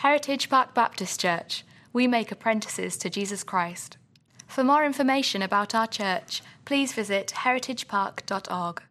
Heritage 0.00 0.48
Park 0.48 0.72
Baptist 0.72 1.20
Church, 1.20 1.62
we 1.92 2.06
make 2.06 2.32
apprentices 2.32 2.96
to 2.96 3.10
Jesus 3.10 3.44
Christ. 3.44 3.98
For 4.46 4.64
more 4.64 4.82
information 4.82 5.42
about 5.42 5.74
our 5.74 5.86
church, 5.86 6.40
please 6.64 6.94
visit 6.94 7.34
heritagepark.org. 7.36 8.82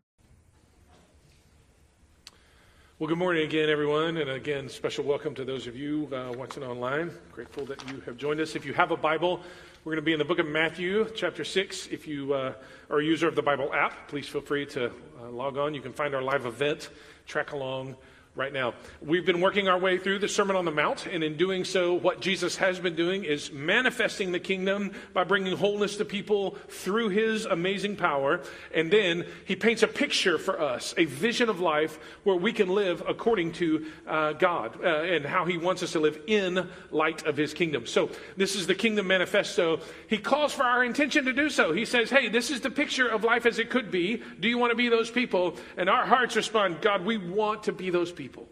Well, 2.99 3.07
good 3.07 3.17
morning 3.17 3.43
again, 3.43 3.71
everyone, 3.71 4.17
and 4.17 4.29
again, 4.29 4.69
special 4.69 5.03
welcome 5.03 5.33
to 5.33 5.43
those 5.43 5.65
of 5.65 5.75
you 5.75 6.07
uh, 6.13 6.31
watching 6.37 6.61
online. 6.61 7.10
Grateful 7.31 7.65
that 7.65 7.89
you 7.89 8.01
have 8.01 8.15
joined 8.15 8.39
us. 8.39 8.55
If 8.55 8.63
you 8.63 8.76
have 8.76 8.91
a 8.91 8.97
Bible, 8.97 9.41
we're 9.83 9.94
going 9.94 10.03
to 10.03 10.05
be 10.05 10.13
in 10.13 10.19
the 10.19 10.26
book 10.26 10.37
of 10.37 10.46
Matthew, 10.46 11.10
chapter 11.15 11.44
6. 11.44 11.87
If 11.87 12.07
you 12.07 12.35
uh, 12.35 12.53
are 12.91 12.99
a 12.99 13.03
user 13.03 13.28
of 13.28 13.33
the 13.33 13.41
Bible 13.41 13.73
app, 13.73 14.10
please 14.10 14.28
feel 14.28 14.41
free 14.41 14.67
to 14.67 14.91
uh, 15.19 15.29
log 15.31 15.57
on. 15.57 15.73
You 15.73 15.81
can 15.81 15.91
find 15.91 16.13
our 16.13 16.21
live 16.21 16.45
event, 16.45 16.91
track 17.26 17.52
along 17.52 17.95
right 18.40 18.53
now. 18.53 18.73
We've 19.02 19.26
been 19.26 19.41
working 19.41 19.67
our 19.67 19.77
way 19.77 19.98
through 19.98 20.20
the 20.20 20.30
Sermon 20.30 20.55
on 20.55 20.63
the 20.63 20.71
Mount, 20.71 21.08
and 21.08 21.26
in 21.26 21.35
doing 21.35 21.66
so, 21.66 21.94
what 21.94 22.21
Jesus 22.21 22.55
has 22.55 22.80
been 22.80 22.95
doing 22.95 23.25
is 23.25 23.52
manifesting 23.52 24.31
the 24.31 24.39
kingdom 24.39 24.93
by 25.13 25.25
bringing 25.25 25.57
wholeness 25.57 25.98
to 25.98 26.05
people 26.05 26.55
through 26.70 27.09
his 27.09 27.43
amazing 27.43 27.98
power. 27.98 28.39
And 28.73 28.89
then 28.89 29.25
he 29.43 29.57
paints 29.57 29.84
a 29.84 29.88
picture 29.88 30.38
for 30.38 30.57
us, 30.62 30.93
a 30.98 31.03
vision 31.03 31.49
of 31.49 31.59
life 31.59 31.99
where 32.23 32.38
we 32.38 32.53
can 32.53 32.70
live 32.70 33.03
according 33.05 33.52
to 33.53 33.85
uh, 34.07 34.31
God 34.31 34.79
uh, 34.81 34.87
and 34.87 35.26
how 35.26 35.43
he 35.43 35.57
wants 35.57 35.84
us 35.84 35.91
to 35.91 35.99
live 35.99 36.17
in 36.26 36.70
light 36.91 37.26
of 37.26 37.35
his 37.35 37.53
kingdom. 37.53 37.85
So, 37.85 38.09
this 38.37 38.55
is 38.55 38.67
the 38.67 38.76
kingdom 38.76 39.07
manifesto. 39.07 39.81
He 40.07 40.17
calls 40.17 40.53
for 40.53 40.63
our 40.63 40.85
intention 40.85 41.26
to 41.26 41.34
do 41.34 41.49
so. 41.49 41.73
He 41.73 41.84
says, 41.84 42.09
Hey, 42.09 42.29
this 42.29 42.51
is 42.51 42.62
the 42.62 42.71
picture 42.71 43.09
of 43.09 43.26
life 43.26 43.45
as 43.45 43.59
it 43.59 43.70
could 43.70 43.91
be. 43.91 44.23
Do 44.40 44.48
you 44.48 44.57
want 44.57 44.71
to 44.71 44.77
be 44.77 44.87
those 44.87 45.12
people? 45.12 45.57
And 45.76 45.90
our 45.90 46.05
hearts 46.05 46.37
respond, 46.37 46.79
God, 46.79 47.03
we 47.03 47.17
want 47.17 47.63
to 47.63 47.73
be 47.73 47.90
those 47.90 48.13
people 48.13 48.28
people. 48.29 48.47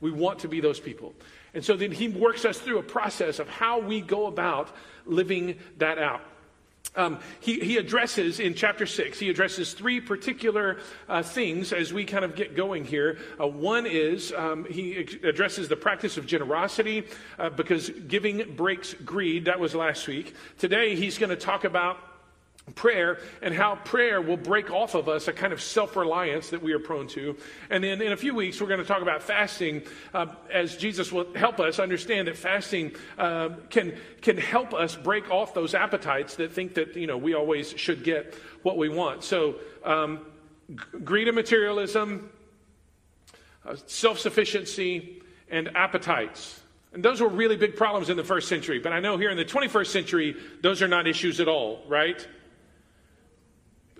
We 0.00 0.10
want 0.10 0.40
to 0.40 0.48
be 0.48 0.60
those 0.60 0.80
people. 0.80 1.14
And 1.54 1.64
so 1.64 1.76
then 1.76 1.90
he 1.90 2.08
works 2.08 2.44
us 2.44 2.58
through 2.58 2.78
a 2.78 2.82
process 2.82 3.38
of 3.38 3.48
how 3.48 3.80
we 3.80 4.00
go 4.00 4.26
about 4.26 4.68
living 5.06 5.56
that 5.78 5.98
out. 5.98 6.20
Um, 6.96 7.18
he, 7.40 7.58
he, 7.58 7.76
addresses 7.76 8.38
in 8.38 8.54
chapter 8.54 8.86
6, 8.86 9.18
he 9.18 9.28
addresses 9.28 9.72
three 9.72 10.00
particular 10.00 10.78
uh, 11.08 11.22
things 11.22 11.72
as 11.72 11.92
we 11.92 12.04
kind 12.04 12.24
of 12.24 12.36
get 12.36 12.54
going 12.54 12.84
here. 12.84 13.18
Uh, 13.40 13.48
one 13.48 13.84
is 13.86 14.32
um, 14.32 14.64
he 14.70 14.98
addresses 15.24 15.68
the 15.68 15.74
practice 15.74 16.18
of 16.18 16.26
generosity 16.26 17.04
uh, 17.38 17.50
because 17.50 17.90
giving 18.06 18.54
breaks 18.54 18.94
greed. 18.94 19.46
That 19.46 19.58
was 19.58 19.74
last 19.74 20.06
week. 20.06 20.34
Today, 20.58 20.94
he's 20.94 21.18
going 21.18 21.30
to 21.30 21.36
talk 21.36 21.64
about 21.64 21.98
prayer 22.72 23.18
and 23.42 23.54
how 23.54 23.76
prayer 23.76 24.22
will 24.22 24.38
break 24.38 24.70
off 24.70 24.94
of 24.94 25.08
us 25.08 25.28
a 25.28 25.32
kind 25.32 25.52
of 25.52 25.60
self 25.60 25.96
reliance 25.96 26.50
that 26.50 26.62
we 26.62 26.72
are 26.72 26.78
prone 26.78 27.06
to. 27.08 27.36
And 27.70 27.84
then 27.84 28.00
in 28.00 28.12
a 28.12 28.16
few 28.16 28.34
weeks, 28.34 28.60
we're 28.60 28.68
going 28.68 28.80
to 28.80 28.86
talk 28.86 29.02
about 29.02 29.22
fasting 29.22 29.82
uh, 30.14 30.26
as 30.50 30.76
Jesus 30.76 31.12
will 31.12 31.32
help 31.34 31.60
us 31.60 31.78
understand 31.78 32.28
that 32.28 32.36
fasting 32.36 32.92
uh, 33.18 33.50
can, 33.68 33.94
can 34.22 34.38
help 34.38 34.72
us 34.72 34.96
break 34.96 35.30
off 35.30 35.52
those 35.52 35.74
appetites 35.74 36.36
that 36.36 36.52
think 36.52 36.74
that, 36.74 36.96
you 36.96 37.06
know, 37.06 37.18
we 37.18 37.34
always 37.34 37.70
should 37.70 38.02
get 38.02 38.34
what 38.62 38.78
we 38.78 38.88
want. 38.88 39.24
So, 39.24 39.56
um, 39.84 40.24
g- 40.70 40.76
greed 41.04 41.28
and 41.28 41.36
materialism, 41.36 42.30
uh, 43.66 43.76
self 43.86 44.18
sufficiency, 44.18 45.22
and 45.50 45.68
appetites. 45.76 46.60
And 46.94 47.04
those 47.04 47.20
were 47.20 47.28
really 47.28 47.56
big 47.56 47.76
problems 47.76 48.08
in 48.08 48.16
the 48.16 48.24
first 48.24 48.48
century. 48.48 48.78
But 48.78 48.92
I 48.92 49.00
know 49.00 49.18
here 49.18 49.30
in 49.30 49.36
the 49.36 49.44
21st 49.44 49.88
century, 49.88 50.36
those 50.62 50.80
are 50.80 50.88
not 50.88 51.08
issues 51.08 51.40
at 51.40 51.48
all, 51.48 51.82
right? 51.88 52.26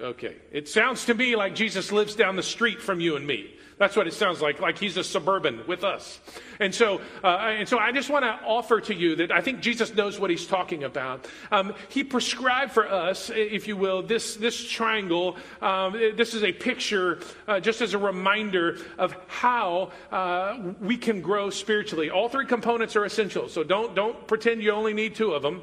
Okay. 0.01 0.37
It 0.51 0.69
sounds 0.69 1.05
to 1.07 1.15
me 1.15 1.37
like 1.37 1.55
Jesus 1.55 1.93
lives 1.93 2.17
down 2.17 2.37
the 2.37 2.43
street 2.43 2.81
from 2.81 3.01
you 3.01 3.17
and 3.17 3.27
me. 3.27 3.55
That's 3.77 3.97
what 3.97 4.07
it 4.07 4.15
sounds 4.15 4.41
like, 4.41 4.61
like 4.61 4.79
he's 4.79 4.97
a 4.97 5.05
suburban 5.05 5.67
with 5.67 5.83
us. 5.83 6.21
And 6.61 6.73
so, 6.73 7.01
uh, 7.25 7.39
and 7.59 7.69
so 7.69 7.79
I 7.79 7.91
just 7.91 8.09
want 8.09 8.25
to 8.25 8.39
offer 8.47 8.81
to 8.83 8.95
you 8.95 9.17
that 9.17 9.33
I 9.33 9.41
think 9.41 9.61
Jesus 9.61 9.95
knows 9.95 10.19
what 10.19 10.31
he's 10.31 10.47
talking 10.47 10.85
about. 10.85 11.27
Um, 11.51 11.75
he 11.89 12.05
prescribed 12.05 12.73
for 12.73 12.89
us, 12.89 13.31
if 13.35 13.67
you 13.67 13.77
will, 13.77 14.03
this, 14.03 14.37
this 14.37 14.69
triangle. 14.69 15.37
Um, 15.61 15.93
this 15.93 16.35
is 16.35 16.45
a 16.45 16.53
picture, 16.53 17.19
uh, 17.49 17.59
just 17.59 17.81
as 17.81 17.95
a 17.95 17.99
reminder 17.99 18.79
of 18.97 19.17
how 19.27 19.91
uh, 20.13 20.73
we 20.81 20.97
can 20.97 21.21
grow 21.21 21.51
spiritually. 21.51 22.11
All 22.11 22.29
three 22.29 22.47
components 22.47 22.95
are 22.95 23.05
essential. 23.05 23.49
So 23.49 23.65
don't, 23.65 23.95
don't 23.97 24.27
pretend 24.29 24.63
you 24.63 24.71
only 24.71 24.95
need 24.95 25.17
two 25.17 25.33
of 25.33 25.43
them 25.43 25.63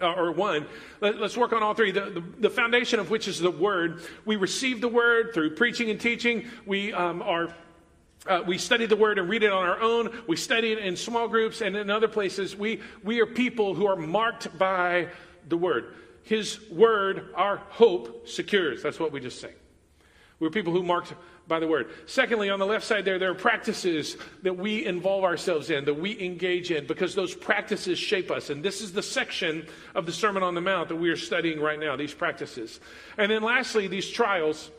uh, 0.00 0.12
or 0.12 0.32
one. 0.32 0.66
Let, 1.00 1.16
us 1.16 1.36
work 1.36 1.52
on 1.52 1.62
all 1.62 1.74
three. 1.74 1.90
The, 1.90 2.10
the, 2.10 2.24
the, 2.40 2.50
foundation 2.50 3.00
of 3.00 3.10
which 3.10 3.28
is 3.28 3.38
the 3.38 3.50
Word. 3.50 4.02
We 4.24 4.36
receive 4.36 4.80
the 4.80 4.88
Word 4.88 5.32
through 5.34 5.54
preaching 5.54 5.90
and 5.90 6.00
teaching. 6.00 6.46
We 6.64 6.92
um, 6.92 7.22
are. 7.22 7.54
Uh, 8.26 8.42
we 8.44 8.58
study 8.58 8.86
the 8.86 8.96
word 8.96 9.20
and 9.20 9.28
read 9.28 9.44
it 9.44 9.52
on 9.52 9.64
our 9.64 9.80
own. 9.80 10.10
We 10.26 10.34
study 10.34 10.72
it 10.72 10.78
in 10.78 10.96
small 10.96 11.28
groups 11.28 11.60
and 11.60 11.76
in 11.76 11.90
other 11.90 12.08
places. 12.08 12.56
We, 12.56 12.80
we 13.04 13.20
are 13.20 13.26
people 13.26 13.72
who 13.72 13.86
are 13.86 13.94
marked 13.94 14.58
by 14.58 15.10
the 15.48 15.56
word. 15.56 15.94
His 16.24 16.58
word, 16.68 17.28
our 17.36 17.58
hope, 17.68 18.28
secures. 18.28 18.82
That's 18.82 18.98
what 18.98 19.12
we 19.12 19.20
just 19.20 19.40
say. 19.40 19.52
We're 20.40 20.50
people 20.50 20.72
who 20.72 20.82
marked 20.82 21.14
by 21.48 21.60
the 21.60 21.66
word. 21.66 21.90
Secondly, 22.06 22.50
on 22.50 22.58
the 22.58 22.66
left 22.66 22.84
side 22.84 23.04
there, 23.04 23.18
there 23.18 23.30
are 23.30 23.34
practices 23.34 24.16
that 24.42 24.56
we 24.56 24.84
involve 24.84 25.24
ourselves 25.24 25.70
in, 25.70 25.84
that 25.84 25.94
we 25.94 26.20
engage 26.20 26.70
in, 26.70 26.86
because 26.86 27.14
those 27.14 27.34
practices 27.34 27.98
shape 27.98 28.30
us. 28.30 28.50
And 28.50 28.64
this 28.64 28.80
is 28.80 28.92
the 28.92 29.02
section 29.02 29.66
of 29.94 30.06
the 30.06 30.12
Sermon 30.12 30.42
on 30.42 30.54
the 30.54 30.60
Mount 30.60 30.88
that 30.88 30.96
we 30.96 31.10
are 31.10 31.16
studying 31.16 31.60
right 31.60 31.78
now, 31.78 31.96
these 31.96 32.14
practices. 32.14 32.80
And 33.16 33.30
then 33.30 33.42
lastly, 33.42 33.86
these 33.86 34.08
trials. 34.10 34.70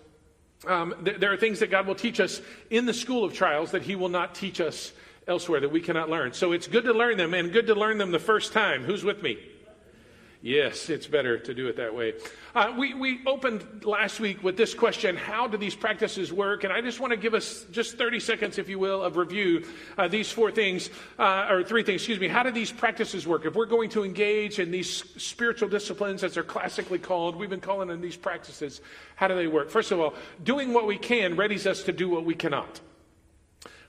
Um, 0.65 0.95
th- 1.05 1.19
there 1.19 1.31
are 1.31 1.37
things 1.37 1.59
that 1.59 1.69
God 1.69 1.85
will 1.85 1.95
teach 1.95 2.19
us 2.19 2.41
in 2.71 2.87
the 2.87 2.93
school 2.93 3.23
of 3.23 3.33
trials 3.33 3.71
that 3.71 3.83
He 3.83 3.95
will 3.95 4.09
not 4.09 4.33
teach 4.33 4.59
us 4.59 4.91
elsewhere, 5.27 5.59
that 5.59 5.71
we 5.71 5.81
cannot 5.81 6.09
learn. 6.09 6.33
So 6.33 6.51
it's 6.51 6.67
good 6.67 6.85
to 6.85 6.93
learn 6.93 7.17
them, 7.17 7.33
and 7.33 7.53
good 7.53 7.67
to 7.67 7.75
learn 7.75 7.99
them 7.99 8.11
the 8.11 8.19
first 8.19 8.53
time. 8.53 8.83
Who's 8.83 9.03
with 9.03 9.21
me? 9.21 9.37
Yes, 10.47 10.89
it's 10.89 11.07
better 11.07 11.37
to 11.37 11.53
do 11.53 11.67
it 11.67 11.75
that 11.75 11.93
way. 11.93 12.13
Uh, 12.55 12.73
we, 12.77 12.93
we 12.93 13.19
opened 13.25 13.83
last 13.83 14.21
week 14.21 14.41
with 14.41 14.55
this 14.55 14.73
question 14.73 15.17
How 15.17 15.45
do 15.45 15.57
these 15.57 15.75
practices 15.75 16.31
work? 16.31 16.63
And 16.63 16.71
I 16.71 16.79
just 16.79 17.01
want 17.01 17.11
to 17.11 17.17
give 17.17 17.33
us 17.33 17.65
just 17.69 17.97
30 17.97 18.21
seconds, 18.21 18.57
if 18.57 18.69
you 18.69 18.79
will, 18.79 19.03
of 19.03 19.17
review. 19.17 19.65
Uh, 19.97 20.07
these 20.07 20.31
four 20.31 20.49
things, 20.49 20.89
uh, 21.19 21.47
or 21.49 21.65
three 21.65 21.83
things, 21.83 21.99
excuse 21.99 22.21
me. 22.21 22.29
How 22.29 22.43
do 22.43 22.51
these 22.51 22.71
practices 22.71 23.27
work? 23.27 23.45
If 23.45 23.55
we're 23.55 23.65
going 23.65 23.89
to 23.89 24.05
engage 24.05 24.59
in 24.59 24.71
these 24.71 25.03
spiritual 25.21 25.67
disciplines, 25.67 26.23
as 26.23 26.35
they're 26.35 26.43
classically 26.43 26.99
called, 26.99 27.35
we've 27.35 27.49
been 27.49 27.59
calling 27.59 27.89
them 27.89 27.99
these 27.99 28.15
practices, 28.15 28.79
how 29.17 29.27
do 29.27 29.35
they 29.35 29.47
work? 29.47 29.69
First 29.69 29.91
of 29.91 29.99
all, 29.99 30.13
doing 30.45 30.71
what 30.71 30.87
we 30.87 30.97
can 30.97 31.35
readies 31.35 31.65
us 31.65 31.83
to 31.83 31.91
do 31.91 32.07
what 32.07 32.23
we 32.23 32.35
cannot. 32.35 32.79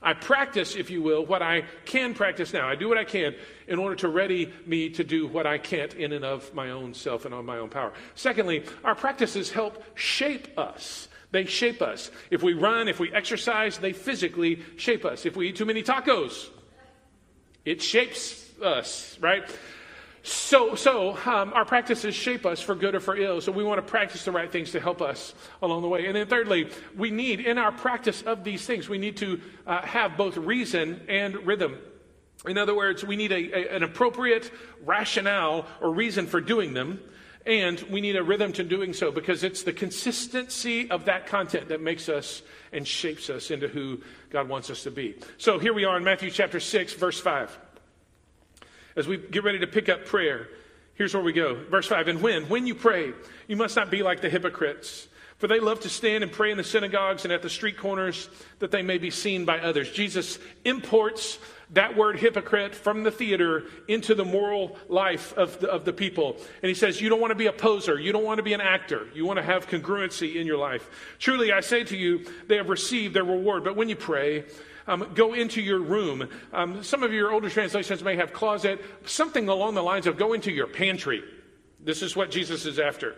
I 0.01 0.13
practice, 0.13 0.75
if 0.75 0.89
you 0.89 1.01
will, 1.01 1.25
what 1.25 1.41
I 1.41 1.63
can 1.85 2.13
practice 2.13 2.53
now. 2.53 2.67
I 2.67 2.75
do 2.75 2.87
what 2.87 2.97
I 2.97 3.03
can 3.03 3.35
in 3.67 3.79
order 3.79 3.95
to 3.97 4.07
ready 4.07 4.51
me 4.65 4.89
to 4.91 5.03
do 5.03 5.27
what 5.27 5.45
I 5.45 5.57
can't 5.57 5.93
in 5.93 6.13
and 6.13 6.23
of 6.23 6.53
my 6.53 6.71
own 6.71 6.93
self 6.93 7.25
and 7.25 7.33
on 7.33 7.45
my 7.45 7.57
own 7.57 7.69
power. 7.69 7.91
Secondly, 8.15 8.63
our 8.83 8.95
practices 8.95 9.51
help 9.51 9.83
shape 9.95 10.57
us. 10.57 11.09
They 11.31 11.45
shape 11.45 11.81
us. 11.81 12.11
If 12.31 12.41
we 12.41 12.53
run, 12.53 12.87
if 12.87 12.99
we 12.99 13.13
exercise, 13.13 13.77
they 13.77 13.93
physically 13.93 14.63
shape 14.77 15.05
us. 15.05 15.25
If 15.25 15.35
we 15.35 15.49
eat 15.49 15.57
too 15.57 15.65
many 15.65 15.83
tacos, 15.83 16.49
it 17.65 17.81
shapes 17.81 18.49
us, 18.61 19.17
right? 19.21 19.43
So, 20.23 20.75
so 20.75 21.17
um, 21.25 21.53
our 21.53 21.65
practices 21.65 22.13
shape 22.13 22.45
us 22.45 22.61
for 22.61 22.75
good 22.75 22.95
or 22.95 22.99
for 22.99 23.15
ill. 23.15 23.39
So 23.41 23.51
we 23.51 23.63
want 23.63 23.77
to 23.77 23.89
practice 23.89 24.25
the 24.25 24.31
right 24.31 24.51
things 24.51 24.71
to 24.71 24.79
help 24.79 25.01
us 25.01 25.33
along 25.61 25.81
the 25.81 25.87
way. 25.87 26.07
And 26.07 26.15
then 26.15 26.27
thirdly, 26.27 26.69
we 26.97 27.11
need, 27.11 27.39
in 27.39 27.57
our 27.57 27.71
practice 27.71 28.21
of 28.23 28.43
these 28.43 28.65
things, 28.65 28.89
we 28.89 28.97
need 28.97 29.17
to 29.17 29.39
uh, 29.65 29.81
have 29.81 30.17
both 30.17 30.37
reason 30.37 31.01
and 31.07 31.35
rhythm. 31.47 31.77
In 32.45 32.57
other 32.57 32.75
words, 32.75 33.03
we 33.03 33.15
need 33.15 33.31
a, 33.31 33.35
a, 33.35 33.75
an 33.75 33.83
appropriate 33.83 34.51
rationale 34.85 35.65
or 35.81 35.93
reason 35.93 36.27
for 36.27 36.41
doing 36.41 36.73
them. 36.73 36.99
And 37.45 37.79
we 37.89 38.01
need 38.01 38.17
a 38.17 38.23
rhythm 38.23 38.51
to 38.53 38.63
doing 38.63 38.93
so 38.93 39.11
because 39.11 39.43
it's 39.43 39.63
the 39.63 39.73
consistency 39.73 40.91
of 40.91 41.05
that 41.05 41.25
content 41.25 41.69
that 41.69 41.81
makes 41.81 42.09
us 42.09 42.41
and 42.73 42.85
shapes 42.85 43.29
us 43.29 43.49
into 43.49 43.67
who 43.67 44.01
God 44.29 44.49
wants 44.49 44.69
us 44.69 44.83
to 44.83 44.91
be. 44.91 45.15
So 45.37 45.57
here 45.57 45.73
we 45.73 45.85
are 45.85 45.97
in 45.97 46.03
Matthew 46.03 46.29
chapter 46.29 46.59
6, 46.59 46.93
verse 46.93 47.19
5 47.19 47.57
as 48.99 49.07
we 49.07 49.17
get 49.17 49.43
ready 49.43 49.59
to 49.59 49.67
pick 49.67 49.87
up 49.89 50.05
prayer, 50.05 50.49
here's 50.93 51.13
where 51.13 51.23
we 51.23 51.31
go. 51.33 51.55
Verse 51.71 51.87
5 51.87 52.09
And 52.09 52.21
when? 52.21 52.49
When 52.49 52.67
you 52.67 52.75
pray, 52.75 53.13
you 53.47 53.55
must 53.55 53.75
not 53.75 53.89
be 53.89 54.03
like 54.03 54.21
the 54.21 54.29
hypocrites. 54.29 55.07
For 55.37 55.47
they 55.47 55.61
love 55.61 55.79
to 55.81 55.89
stand 55.89 56.21
and 56.21 56.33
pray 56.33 56.51
in 56.51 56.57
the 56.57 56.65
synagogues 56.65 57.23
and 57.23 57.31
at 57.31 57.41
the 57.41 57.49
street 57.49 57.77
corners 57.77 58.29
that 58.59 58.71
they 58.71 58.81
may 58.81 58.97
be 58.97 59.09
seen 59.09 59.45
by 59.45 59.59
others. 59.59 59.89
Jesus 59.89 60.37
imports 60.65 61.39
that 61.69 61.95
word 61.95 62.19
hypocrite 62.19 62.75
from 62.75 63.03
the 63.03 63.11
theater 63.11 63.63
into 63.87 64.15
the 64.15 64.25
moral 64.25 64.75
life 64.89 65.31
of 65.37 65.57
the, 65.61 65.69
of 65.69 65.85
the 65.85 65.93
people. 65.93 66.35
And 66.61 66.67
he 66.67 66.73
says, 66.73 66.99
You 66.99 67.07
don't 67.07 67.21
want 67.21 67.31
to 67.31 67.35
be 67.35 67.45
a 67.45 67.53
poser. 67.53 67.97
You 67.97 68.11
don't 68.11 68.25
want 68.25 68.39
to 68.39 68.43
be 68.43 68.51
an 68.51 68.59
actor. 68.59 69.07
You 69.13 69.25
want 69.25 69.37
to 69.37 69.43
have 69.43 69.69
congruency 69.69 70.35
in 70.35 70.45
your 70.45 70.57
life. 70.57 70.89
Truly, 71.19 71.53
I 71.53 71.61
say 71.61 71.85
to 71.85 71.95
you, 71.95 72.25
they 72.47 72.57
have 72.57 72.67
received 72.67 73.13
their 73.13 73.23
reward. 73.23 73.63
But 73.63 73.77
when 73.77 73.87
you 73.87 73.95
pray, 73.95 74.43
um, 74.89 75.11
go 75.13 75.33
into 75.33 75.61
your 75.61 75.79
room. 75.79 76.27
Um, 76.51 76.83
some 76.83 77.03
of 77.03 77.13
your 77.13 77.31
older 77.31 77.49
translations 77.49 78.03
may 78.03 78.15
have 78.15 78.33
closet, 78.33 78.83
something 79.05 79.47
along 79.47 79.75
the 79.75 79.83
lines 79.83 80.07
of 80.07 80.17
go 80.17 80.33
into 80.33 80.51
your 80.51 80.67
pantry. 80.67 81.23
This 81.79 82.01
is 82.01 82.15
what 82.15 82.31
Jesus 82.31 82.65
is 82.65 82.79
after. 82.79 83.15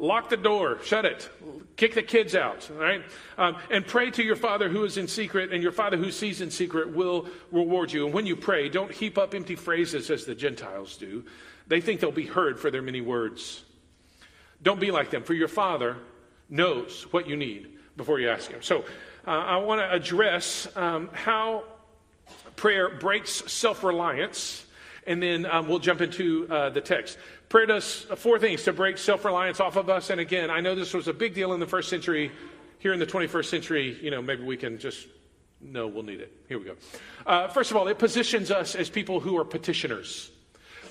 lock 0.00 0.30
the 0.30 0.36
door, 0.36 0.78
shut 0.82 1.04
it, 1.04 1.30
kick 1.76 1.94
the 1.94 2.02
kids 2.02 2.34
out, 2.34 2.68
right? 2.74 3.02
Um, 3.38 3.56
and 3.70 3.86
pray 3.86 4.10
to 4.10 4.22
your 4.22 4.34
Father 4.34 4.68
who 4.68 4.84
is 4.84 4.96
in 4.96 5.06
secret, 5.06 5.52
and 5.52 5.62
your 5.62 5.72
Father 5.72 5.96
who 5.96 6.10
sees 6.10 6.40
in 6.40 6.50
secret 6.50 6.92
will 6.92 7.28
reward 7.52 7.92
you. 7.92 8.06
And 8.06 8.14
when 8.14 8.26
you 8.26 8.34
pray, 8.34 8.68
don't 8.68 8.90
heap 8.90 9.18
up 9.18 9.34
empty 9.34 9.56
phrases 9.56 10.10
as 10.10 10.24
the 10.24 10.34
Gentiles 10.34 10.96
do. 10.96 11.24
They 11.68 11.80
think 11.80 12.00
they'll 12.00 12.10
be 12.10 12.26
heard 12.26 12.58
for 12.58 12.70
their 12.70 12.82
many 12.82 13.00
words. 13.00 13.62
Don't 14.62 14.80
be 14.80 14.90
like 14.90 15.10
them, 15.10 15.22
for 15.22 15.34
your 15.34 15.48
Father 15.48 15.96
knows 16.48 17.06
what 17.12 17.28
you 17.28 17.36
need 17.36 17.78
before 17.96 18.18
you 18.18 18.30
ask 18.30 18.50
Him. 18.50 18.62
So 18.62 18.84
uh, 19.30 19.44
I 19.44 19.56
want 19.58 19.80
to 19.80 19.92
address 19.92 20.66
um, 20.74 21.08
how 21.12 21.62
prayer 22.56 22.88
breaks 22.88 23.30
self 23.30 23.84
reliance, 23.84 24.66
and 25.06 25.22
then 25.22 25.46
um, 25.46 25.68
we'll 25.68 25.78
jump 25.78 26.00
into 26.00 26.48
uh, 26.50 26.70
the 26.70 26.80
text. 26.80 27.16
Prayer 27.48 27.66
does 27.66 28.06
four 28.16 28.40
things 28.40 28.64
to 28.64 28.72
break 28.72 28.98
self 28.98 29.24
reliance 29.24 29.60
off 29.60 29.76
of 29.76 29.88
us. 29.88 30.10
And 30.10 30.20
again, 30.20 30.50
I 30.50 30.58
know 30.58 30.74
this 30.74 30.92
was 30.92 31.06
a 31.06 31.12
big 31.12 31.32
deal 31.32 31.52
in 31.52 31.60
the 31.60 31.66
first 31.68 31.88
century. 31.88 32.32
Here 32.80 32.92
in 32.92 32.98
the 32.98 33.06
21st 33.06 33.44
century, 33.44 33.98
you 34.02 34.10
know, 34.10 34.20
maybe 34.20 34.42
we 34.42 34.56
can 34.56 34.78
just 34.78 35.06
no, 35.60 35.86
we'll 35.86 36.02
need 36.02 36.20
it. 36.20 36.32
Here 36.48 36.58
we 36.58 36.64
go. 36.64 36.74
Uh, 37.24 37.46
first 37.46 37.70
of 37.70 37.76
all, 37.76 37.86
it 37.86 38.00
positions 38.00 38.50
us 38.50 38.74
as 38.74 38.90
people 38.90 39.20
who 39.20 39.38
are 39.38 39.44
petitioners. 39.44 40.32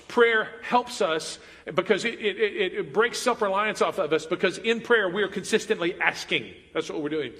Prayer 0.08 0.48
helps 0.62 1.02
us 1.02 1.38
because 1.74 2.06
it, 2.06 2.14
it, 2.14 2.38
it, 2.38 2.72
it 2.72 2.92
breaks 2.94 3.18
self 3.18 3.42
reliance 3.42 3.82
off 3.82 3.98
of 3.98 4.14
us 4.14 4.24
because 4.24 4.56
in 4.56 4.80
prayer 4.80 5.10
we 5.10 5.22
are 5.22 5.28
consistently 5.28 6.00
asking. 6.00 6.54
That's 6.72 6.88
what 6.88 7.02
we're 7.02 7.10
doing. 7.10 7.32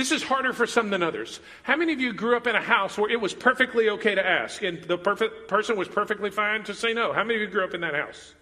This 0.00 0.12
is 0.12 0.22
harder 0.22 0.54
for 0.54 0.66
some 0.66 0.88
than 0.88 1.02
others. 1.02 1.40
How 1.62 1.76
many 1.76 1.92
of 1.92 2.00
you 2.00 2.14
grew 2.14 2.34
up 2.34 2.46
in 2.46 2.56
a 2.56 2.62
house 2.62 2.96
where 2.96 3.10
it 3.10 3.20
was 3.20 3.34
perfectly 3.34 3.90
okay 3.90 4.14
to 4.14 4.26
ask 4.26 4.62
and 4.62 4.82
the 4.84 4.96
perfect 4.96 5.46
person 5.46 5.76
was 5.76 5.88
perfectly 5.88 6.30
fine 6.30 6.64
to 6.64 6.74
say 6.74 6.94
no? 6.94 7.12
How 7.12 7.22
many 7.22 7.34
of 7.34 7.42
you 7.42 7.48
grew 7.48 7.64
up 7.64 7.74
in 7.74 7.82
that 7.82 7.94
house? 7.94 8.32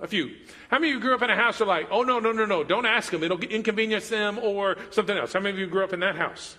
A 0.00 0.06
few. 0.06 0.36
How 0.70 0.78
many 0.78 0.92
of 0.92 0.94
you 0.94 1.00
grew 1.00 1.16
up 1.16 1.22
in 1.22 1.30
a 1.30 1.34
house 1.34 1.58
that 1.58 1.66
like, 1.66 1.88
oh, 1.90 2.04
no, 2.04 2.20
no, 2.20 2.30
no, 2.30 2.44
no, 2.44 2.62
don't 2.62 2.86
ask 2.86 3.10
them. 3.10 3.24
It'll 3.24 3.40
inconvenience 3.40 4.10
them 4.10 4.38
or 4.38 4.76
something 4.90 5.18
else. 5.18 5.32
How 5.32 5.40
many 5.40 5.54
of 5.54 5.58
you 5.58 5.66
grew 5.66 5.82
up 5.82 5.92
in 5.92 5.98
that 5.98 6.14
house? 6.14 6.56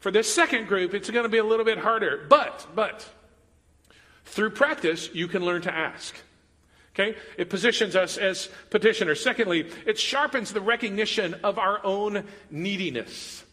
For 0.00 0.10
this 0.10 0.32
second 0.32 0.66
group, 0.66 0.94
it's 0.94 1.10
going 1.10 1.24
to 1.24 1.28
be 1.28 1.36
a 1.36 1.44
little 1.44 1.66
bit 1.66 1.76
harder. 1.76 2.24
But, 2.30 2.66
but, 2.74 3.06
through 4.24 4.52
practice, 4.52 5.10
you 5.12 5.28
can 5.28 5.44
learn 5.44 5.60
to 5.62 5.74
ask. 5.74 6.14
Okay? 6.98 7.16
It 7.36 7.48
positions 7.48 7.94
us 7.94 8.16
as 8.16 8.48
petitioners. 8.70 9.22
Secondly, 9.22 9.70
it 9.86 9.98
sharpens 9.98 10.52
the 10.52 10.60
recognition 10.60 11.34
of 11.44 11.58
our 11.58 11.84
own 11.84 12.24
neediness. 12.50 13.44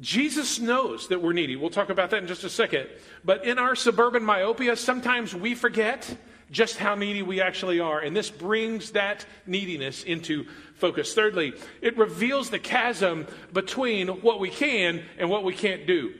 Jesus 0.00 0.58
knows 0.58 1.08
that 1.08 1.22
we're 1.22 1.32
needy. 1.32 1.56
We'll 1.56 1.70
talk 1.70 1.90
about 1.90 2.10
that 2.10 2.22
in 2.22 2.28
just 2.28 2.44
a 2.44 2.50
second. 2.50 2.88
But 3.24 3.44
in 3.44 3.58
our 3.58 3.74
suburban 3.74 4.22
myopia, 4.22 4.76
sometimes 4.76 5.34
we 5.34 5.54
forget 5.54 6.16
just 6.50 6.76
how 6.76 6.94
needy 6.94 7.22
we 7.22 7.40
actually 7.40 7.80
are. 7.80 8.00
And 8.00 8.16
this 8.16 8.30
brings 8.30 8.92
that 8.92 9.26
neediness 9.46 10.02
into 10.04 10.46
focus. 10.74 11.14
Thirdly, 11.14 11.52
it 11.82 11.96
reveals 11.98 12.50
the 12.50 12.58
chasm 12.58 13.26
between 13.52 14.08
what 14.08 14.40
we 14.40 14.50
can 14.50 15.02
and 15.18 15.28
what 15.28 15.44
we 15.44 15.52
can't 15.52 15.86
do. 15.86 16.14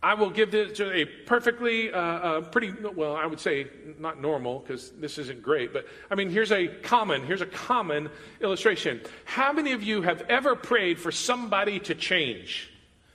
I 0.00 0.14
will 0.14 0.30
give 0.30 0.52
this 0.52 0.76
to 0.78 0.92
a 0.92 1.04
perfectly, 1.04 1.92
uh, 1.92 1.98
uh, 1.98 2.40
pretty, 2.42 2.72
well, 2.94 3.16
I 3.16 3.26
would 3.26 3.40
say 3.40 3.66
not 3.98 4.20
normal 4.20 4.60
because 4.60 4.90
this 4.92 5.18
isn't 5.18 5.42
great, 5.42 5.72
but 5.72 5.86
I 6.08 6.14
mean, 6.14 6.30
here's 6.30 6.52
a 6.52 6.68
common, 6.68 7.26
here's 7.26 7.40
a 7.40 7.46
common 7.46 8.08
illustration. 8.40 9.00
How 9.24 9.52
many 9.52 9.72
of 9.72 9.82
you 9.82 10.02
have 10.02 10.22
ever 10.28 10.54
prayed 10.54 11.00
for 11.00 11.10
somebody 11.10 11.80
to 11.80 11.96
change? 11.96 12.70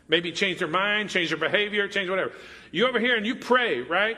Maybe 0.10 0.34
change 0.34 0.60
their 0.60 0.68
mind, 0.68 1.10
change 1.10 1.30
their 1.30 1.38
behavior, 1.38 1.88
change 1.88 2.10
whatever. 2.10 2.34
You 2.72 2.88
over 2.88 3.00
here 3.00 3.16
and 3.16 3.26
you 3.26 3.36
pray, 3.36 3.80
right? 3.80 4.18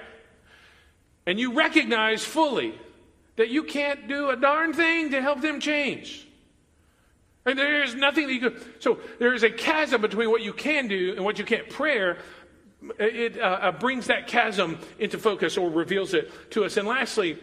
And 1.27 1.39
you 1.39 1.53
recognize 1.53 2.25
fully 2.25 2.73
that 3.35 3.49
you 3.49 3.63
can't 3.63 4.07
do 4.07 4.29
a 4.29 4.35
darn 4.35 4.73
thing 4.73 5.11
to 5.11 5.21
help 5.21 5.41
them 5.41 5.59
change. 5.59 6.27
And 7.45 7.59
there 7.59 7.83
is 7.83 7.93
nothing 7.93 8.25
that 8.25 8.33
you 8.33 8.49
can. 8.49 8.61
So 8.79 8.99
there 9.19 9.35
is 9.35 9.43
a 9.43 9.51
chasm 9.51 10.01
between 10.01 10.31
what 10.31 10.41
you 10.41 10.51
can 10.51 10.87
do 10.87 11.13
and 11.15 11.23
what 11.23 11.37
you 11.37 11.45
can't. 11.45 11.69
Prayer 11.69 12.17
it 12.99 13.39
uh, 13.39 13.43
uh, 13.43 13.71
brings 13.71 14.07
that 14.07 14.27
chasm 14.27 14.79
into 14.99 15.17
focus 15.17 15.57
or 15.57 15.69
reveals 15.69 16.13
it 16.13 16.31
to 16.51 16.65
us. 16.65 16.77
And 16.77 16.87
lastly, 16.87 17.37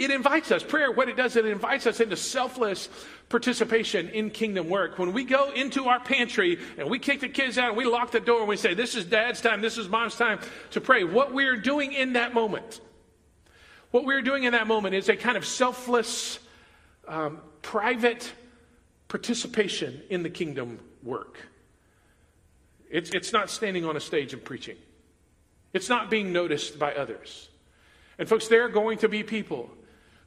it 0.00 0.10
invites 0.10 0.50
us. 0.50 0.62
Prayer, 0.62 0.90
what 0.90 1.10
it 1.10 1.16
does, 1.16 1.36
it 1.36 1.44
invites 1.44 1.86
us 1.86 2.00
into 2.00 2.16
selfless 2.16 2.88
participation 3.28 4.08
in 4.08 4.30
kingdom 4.30 4.68
work. 4.70 4.98
When 4.98 5.12
we 5.12 5.24
go 5.24 5.50
into 5.50 5.88
our 5.88 6.00
pantry 6.00 6.58
and 6.78 6.88
we 6.88 6.98
kick 6.98 7.20
the 7.20 7.28
kids 7.28 7.58
out 7.58 7.68
and 7.68 7.76
we 7.76 7.84
lock 7.84 8.10
the 8.10 8.20
door 8.20 8.40
and 8.40 8.48
we 8.48 8.56
say, 8.56 8.72
This 8.72 8.94
is 8.94 9.04
dad's 9.04 9.42
time, 9.42 9.60
this 9.60 9.76
is 9.76 9.88
mom's 9.88 10.16
time 10.16 10.40
to 10.70 10.80
pray, 10.80 11.04
what 11.04 11.34
we're 11.34 11.56
doing 11.56 11.92
in 11.92 12.14
that 12.14 12.32
moment, 12.32 12.80
what 13.90 14.04
we're 14.04 14.22
doing 14.22 14.44
in 14.44 14.52
that 14.52 14.66
moment 14.66 14.94
is 14.94 15.08
a 15.10 15.16
kind 15.16 15.36
of 15.36 15.44
selfless, 15.44 16.38
um, 17.06 17.40
private 17.60 18.32
participation 19.08 20.00
in 20.08 20.22
the 20.22 20.30
kingdom 20.30 20.78
work. 21.02 21.49
It's, 22.90 23.10
it's 23.10 23.32
not 23.32 23.48
standing 23.48 23.84
on 23.84 23.96
a 23.96 24.00
stage 24.00 24.32
and 24.32 24.44
preaching, 24.44 24.76
it's 25.72 25.88
not 25.88 26.10
being 26.10 26.32
noticed 26.32 26.78
by 26.78 26.94
others. 26.94 27.48
And, 28.18 28.28
folks, 28.28 28.48
there 28.48 28.64
are 28.66 28.68
going 28.68 28.98
to 28.98 29.08
be 29.08 29.22
people 29.22 29.70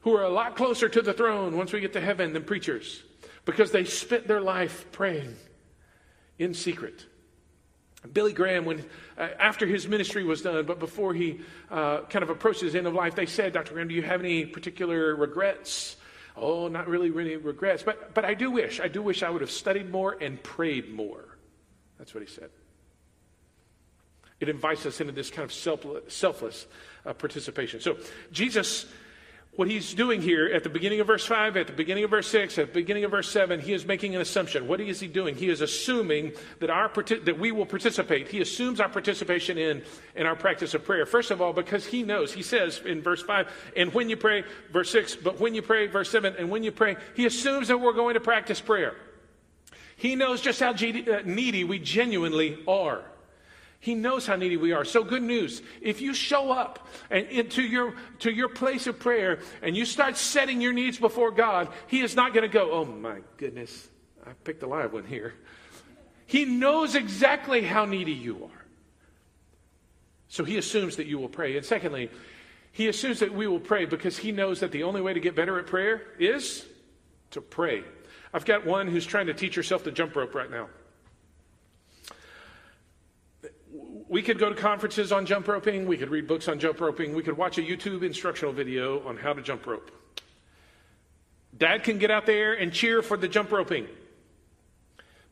who 0.00 0.16
are 0.16 0.24
a 0.24 0.30
lot 0.30 0.56
closer 0.56 0.88
to 0.88 1.00
the 1.00 1.12
throne 1.12 1.56
once 1.56 1.72
we 1.72 1.80
get 1.80 1.92
to 1.92 2.00
heaven 2.00 2.32
than 2.32 2.42
preachers 2.42 3.02
because 3.44 3.70
they 3.70 3.84
spent 3.84 4.26
their 4.26 4.40
life 4.40 4.86
praying 4.90 5.36
in 6.38 6.54
secret. 6.54 7.06
Billy 8.12 8.32
Graham, 8.32 8.64
when 8.64 8.84
uh, 9.16 9.28
after 9.38 9.66
his 9.66 9.88
ministry 9.88 10.24
was 10.24 10.42
done, 10.42 10.66
but 10.66 10.78
before 10.78 11.14
he 11.14 11.40
uh, 11.70 12.00
kind 12.02 12.22
of 12.22 12.30
approached 12.30 12.60
his 12.60 12.74
end 12.74 12.86
of 12.86 12.94
life, 12.94 13.14
they 13.14 13.26
said, 13.26 13.52
"Dr. 13.54 13.72
Graham, 13.72 13.88
do 13.88 13.94
you 13.94 14.02
have 14.02 14.20
any 14.20 14.44
particular 14.44 15.14
regrets?" 15.14 15.96
Oh, 16.36 16.68
not 16.68 16.88
really, 16.88 17.10
really 17.10 17.36
regrets, 17.36 17.82
but 17.82 18.12
but 18.12 18.24
I 18.24 18.34
do 18.34 18.50
wish, 18.50 18.80
I 18.80 18.88
do 18.88 19.00
wish 19.00 19.22
I 19.22 19.30
would 19.30 19.40
have 19.40 19.50
studied 19.50 19.90
more 19.90 20.18
and 20.20 20.42
prayed 20.42 20.92
more. 20.92 21.33
That's 21.98 22.14
what 22.14 22.22
he 22.22 22.28
said. 22.28 22.50
It 24.40 24.48
invites 24.48 24.84
us 24.84 25.00
into 25.00 25.12
this 25.12 25.30
kind 25.30 25.44
of 25.44 25.52
selfless 25.52 26.66
uh, 27.06 27.12
participation. 27.14 27.80
So, 27.80 27.96
Jesus, 28.32 28.86
what 29.56 29.68
he's 29.68 29.94
doing 29.94 30.20
here 30.20 30.46
at 30.52 30.64
the 30.64 30.68
beginning 30.68 30.98
of 30.98 31.06
verse 31.06 31.24
5, 31.24 31.56
at 31.56 31.68
the 31.68 31.72
beginning 31.72 32.02
of 32.02 32.10
verse 32.10 32.26
6, 32.26 32.58
at 32.58 32.66
the 32.66 32.72
beginning 32.72 33.04
of 33.04 33.12
verse 33.12 33.30
7, 33.30 33.60
he 33.60 33.72
is 33.72 33.86
making 33.86 34.16
an 34.16 34.20
assumption. 34.20 34.66
What 34.66 34.80
is 34.80 34.98
he 34.98 35.06
doing? 35.06 35.36
He 35.36 35.48
is 35.48 35.60
assuming 35.60 36.32
that, 36.58 36.70
our, 36.70 36.90
that 36.92 37.38
we 37.38 37.52
will 37.52 37.64
participate. 37.64 38.28
He 38.28 38.40
assumes 38.40 38.80
our 38.80 38.88
participation 38.88 39.56
in, 39.56 39.82
in 40.16 40.26
our 40.26 40.34
practice 40.34 40.74
of 40.74 40.84
prayer. 40.84 41.06
First 41.06 41.30
of 41.30 41.40
all, 41.40 41.52
because 41.52 41.86
he 41.86 42.02
knows. 42.02 42.32
He 42.32 42.42
says 42.42 42.82
in 42.84 43.00
verse 43.00 43.22
5, 43.22 43.48
and 43.76 43.94
when 43.94 44.08
you 44.08 44.16
pray, 44.16 44.42
verse 44.72 44.90
6, 44.90 45.16
but 45.16 45.38
when 45.38 45.54
you 45.54 45.62
pray, 45.62 45.86
verse 45.86 46.10
7, 46.10 46.34
and 46.36 46.50
when 46.50 46.64
you 46.64 46.72
pray, 46.72 46.96
he 47.14 47.24
assumes 47.24 47.68
that 47.68 47.78
we're 47.78 47.92
going 47.92 48.14
to 48.14 48.20
practice 48.20 48.60
prayer. 48.60 48.96
He 49.96 50.16
knows 50.16 50.40
just 50.40 50.60
how 50.60 50.70
uh, 50.70 51.22
needy 51.24 51.64
we 51.64 51.78
genuinely 51.78 52.58
are. 52.66 53.02
He 53.80 53.94
knows 53.94 54.26
how 54.26 54.36
needy 54.36 54.56
we 54.56 54.72
are. 54.72 54.84
So 54.84 55.04
good 55.04 55.22
news. 55.22 55.60
If 55.82 56.00
you 56.00 56.14
show 56.14 56.50
up 56.50 56.88
and 57.10 57.26
into 57.26 57.62
your 57.62 57.94
to 58.20 58.32
your 58.32 58.48
place 58.48 58.86
of 58.86 58.98
prayer 58.98 59.40
and 59.60 59.76
you 59.76 59.84
start 59.84 60.16
setting 60.16 60.60
your 60.62 60.72
needs 60.72 60.98
before 60.98 61.30
God, 61.30 61.68
he 61.86 62.00
is 62.00 62.16
not 62.16 62.32
going 62.32 62.42
to 62.42 62.52
go, 62.52 62.72
"Oh 62.72 62.84
my 62.86 63.18
goodness, 63.36 63.88
I 64.26 64.30
picked 64.42 64.62
a 64.62 64.66
live 64.66 64.94
one 64.94 65.04
here." 65.04 65.34
He 66.26 66.46
knows 66.46 66.94
exactly 66.94 67.62
how 67.62 67.84
needy 67.84 68.12
you 68.12 68.44
are. 68.44 68.64
So 70.28 70.44
he 70.44 70.56
assumes 70.56 70.96
that 70.96 71.06
you 71.06 71.18
will 71.18 71.28
pray. 71.28 71.56
And 71.56 71.64
secondly, 71.64 72.10
he 72.72 72.88
assumes 72.88 73.20
that 73.20 73.32
we 73.32 73.46
will 73.46 73.60
pray 73.60 73.84
because 73.84 74.18
he 74.18 74.32
knows 74.32 74.60
that 74.60 74.72
the 74.72 74.82
only 74.82 75.00
way 75.00 75.12
to 75.12 75.20
get 75.20 75.36
better 75.36 75.58
at 75.58 75.66
prayer 75.66 76.02
is 76.18 76.64
to 77.30 77.40
pray. 77.40 77.84
I've 78.34 78.44
got 78.44 78.66
one 78.66 78.88
who's 78.88 79.06
trying 79.06 79.28
to 79.28 79.34
teach 79.34 79.54
herself 79.54 79.84
to 79.84 79.92
jump 79.92 80.16
rope 80.16 80.34
right 80.34 80.50
now. 80.50 80.68
We 84.08 84.22
could 84.22 84.40
go 84.40 84.48
to 84.48 84.56
conferences 84.56 85.12
on 85.12 85.24
jump 85.24 85.46
roping. 85.46 85.86
We 85.86 85.96
could 85.96 86.10
read 86.10 86.26
books 86.26 86.48
on 86.48 86.58
jump 86.58 86.80
roping. 86.80 87.14
We 87.14 87.22
could 87.22 87.36
watch 87.36 87.58
a 87.58 87.62
YouTube 87.62 88.02
instructional 88.02 88.52
video 88.52 89.06
on 89.06 89.16
how 89.16 89.34
to 89.34 89.40
jump 89.40 89.66
rope. 89.66 89.88
Dad 91.56 91.84
can 91.84 91.98
get 91.98 92.10
out 92.10 92.26
there 92.26 92.54
and 92.54 92.72
cheer 92.72 93.02
for 93.02 93.16
the 93.16 93.28
jump 93.28 93.52
roping. 93.52 93.86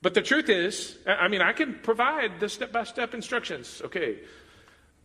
But 0.00 0.14
the 0.14 0.22
truth 0.22 0.48
is, 0.48 0.96
I 1.04 1.26
mean, 1.26 1.42
I 1.42 1.52
can 1.52 1.74
provide 1.82 2.38
the 2.38 2.48
step 2.48 2.70
by 2.70 2.84
step 2.84 3.14
instructions. 3.14 3.82
Okay, 3.84 4.18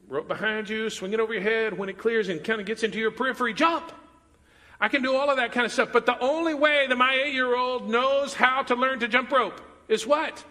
rope 0.07 0.27
behind 0.27 0.69
you, 0.69 0.91
swing 0.91 1.13
it 1.13 1.19
over 1.19 1.33
your 1.33 1.41
head. 1.41 1.75
When 1.75 1.89
it 1.89 1.97
clears 1.97 2.29
and 2.29 2.43
kind 2.43 2.61
of 2.61 2.67
gets 2.67 2.83
into 2.83 2.99
your 2.99 3.11
periphery, 3.11 3.55
jump. 3.55 3.91
I 4.79 4.89
can 4.89 5.01
do 5.01 5.15
all 5.15 5.29
of 5.29 5.37
that 5.37 5.51
kind 5.51 5.65
of 5.65 5.71
stuff. 5.71 5.89
But 5.91 6.05
the 6.05 6.19
only 6.19 6.53
way 6.53 6.85
that 6.87 6.97
my 6.97 7.13
eight 7.13 7.33
year 7.33 7.55
old 7.55 7.89
knows 7.89 8.33
how 8.33 8.63
to 8.63 8.75
learn 8.75 8.99
to 8.99 9.07
jump 9.07 9.31
rope 9.31 9.59
is 9.87 10.05
what? 10.05 10.43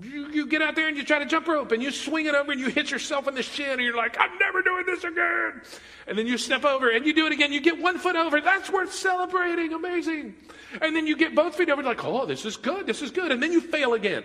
You, 0.00 0.30
you, 0.30 0.46
get 0.46 0.62
out 0.62 0.76
there 0.76 0.88
and 0.88 0.96
you 0.96 1.04
try 1.04 1.18
to 1.18 1.26
jump 1.26 1.46
rope 1.46 1.72
and 1.72 1.82
you 1.82 1.90
swing 1.90 2.24
it 2.24 2.34
over 2.34 2.52
and 2.52 2.60
you 2.60 2.68
hit 2.68 2.90
yourself 2.90 3.28
in 3.28 3.34
the 3.34 3.42
shin 3.42 3.72
and 3.72 3.82
you're 3.82 3.96
like, 3.96 4.16
I'm 4.18 4.38
never 4.38 4.62
doing 4.62 4.86
this 4.86 5.04
again. 5.04 5.60
And 6.06 6.16
then 6.16 6.26
you 6.26 6.38
step 6.38 6.64
over 6.64 6.90
and 6.90 7.04
you 7.04 7.12
do 7.12 7.26
it 7.26 7.32
again. 7.32 7.52
You 7.52 7.60
get 7.60 7.78
one 7.78 7.98
foot 7.98 8.16
over. 8.16 8.40
That's 8.40 8.70
worth 8.70 8.94
celebrating. 8.94 9.74
Amazing. 9.74 10.36
And 10.80 10.96
then 10.96 11.06
you 11.06 11.16
get 11.16 11.34
both 11.34 11.56
feet 11.56 11.68
over, 11.68 11.82
like, 11.82 12.04
oh, 12.04 12.24
this 12.24 12.46
is 12.46 12.56
good. 12.56 12.86
This 12.86 13.02
is 13.02 13.10
good. 13.10 13.30
And 13.30 13.42
then 13.42 13.52
you 13.52 13.60
fail 13.60 13.92
again. 13.92 14.24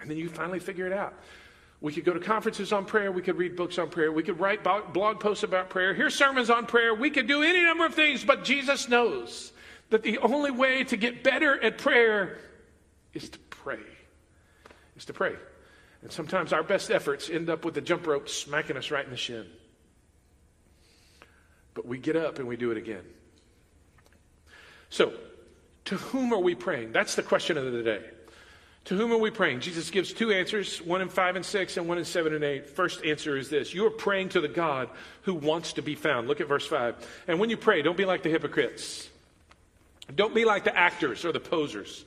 And 0.00 0.10
then 0.10 0.16
you 0.16 0.28
finally 0.28 0.60
figure 0.60 0.86
it 0.86 0.92
out. 0.92 1.14
We 1.80 1.92
could 1.92 2.04
go 2.04 2.14
to 2.14 2.20
conferences 2.20 2.72
on 2.72 2.86
prayer. 2.86 3.12
We 3.12 3.22
could 3.22 3.36
read 3.36 3.54
books 3.54 3.78
on 3.78 3.90
prayer. 3.90 4.10
We 4.10 4.22
could 4.22 4.40
write 4.40 4.64
blog 4.64 5.20
posts 5.20 5.42
about 5.42 5.68
prayer. 5.68 5.94
Hear 5.94 6.10
sermons 6.10 6.48
on 6.48 6.66
prayer. 6.66 6.94
We 6.94 7.10
could 7.10 7.26
do 7.26 7.42
any 7.42 7.62
number 7.62 7.84
of 7.84 7.94
things, 7.94 8.24
but 8.24 8.44
Jesus 8.44 8.88
knows 8.88 9.52
that 9.90 10.02
the 10.02 10.18
only 10.18 10.50
way 10.50 10.84
to 10.84 10.96
get 10.96 11.22
better 11.22 11.62
at 11.62 11.78
prayer 11.78 12.38
is 13.12 13.28
to 13.28 13.38
pray. 13.50 13.80
Is 14.96 15.04
to 15.06 15.12
pray. 15.12 15.34
And 16.02 16.10
sometimes 16.10 16.52
our 16.52 16.62
best 16.62 16.90
efforts 16.90 17.28
end 17.28 17.50
up 17.50 17.64
with 17.64 17.74
the 17.74 17.80
jump 17.80 18.06
rope 18.06 18.28
smacking 18.28 18.76
us 18.76 18.90
right 18.90 19.04
in 19.04 19.10
the 19.10 19.16
shin. 19.16 19.46
But 21.74 21.86
we 21.86 21.98
get 21.98 22.16
up 22.16 22.38
and 22.38 22.48
we 22.48 22.56
do 22.56 22.70
it 22.70 22.78
again. 22.78 23.04
So, 24.88 25.12
to 25.86 25.96
whom 25.96 26.32
are 26.32 26.38
we 26.38 26.54
praying? 26.54 26.92
That's 26.92 27.16
the 27.16 27.22
question 27.22 27.58
of 27.58 27.70
the 27.70 27.82
day. 27.82 28.02
To 28.86 28.94
whom 28.94 29.12
are 29.12 29.18
we 29.18 29.30
praying? 29.30 29.60
Jesus 29.60 29.90
gives 29.90 30.12
two 30.12 30.30
answers, 30.30 30.78
one 30.78 31.00
in 31.00 31.08
five 31.08 31.34
and 31.34 31.44
six, 31.44 31.76
and 31.76 31.88
one 31.88 31.98
in 31.98 32.04
seven 32.04 32.32
and 32.34 32.44
eight. 32.44 32.70
First 32.70 33.04
answer 33.04 33.36
is 33.36 33.50
this 33.50 33.74
You 33.74 33.84
are 33.86 33.90
praying 33.90 34.30
to 34.30 34.40
the 34.40 34.48
God 34.48 34.88
who 35.22 35.34
wants 35.34 35.72
to 35.74 35.82
be 35.82 35.96
found. 35.96 36.28
Look 36.28 36.40
at 36.40 36.46
verse 36.46 36.66
five. 36.66 36.94
And 37.26 37.40
when 37.40 37.50
you 37.50 37.56
pray, 37.56 37.82
don't 37.82 37.96
be 37.96 38.04
like 38.04 38.22
the 38.22 38.30
hypocrites. 38.30 39.08
Don't 40.14 40.34
be 40.34 40.44
like 40.44 40.62
the 40.62 40.76
actors 40.76 41.24
or 41.24 41.32
the 41.32 41.40
posers. 41.40 42.04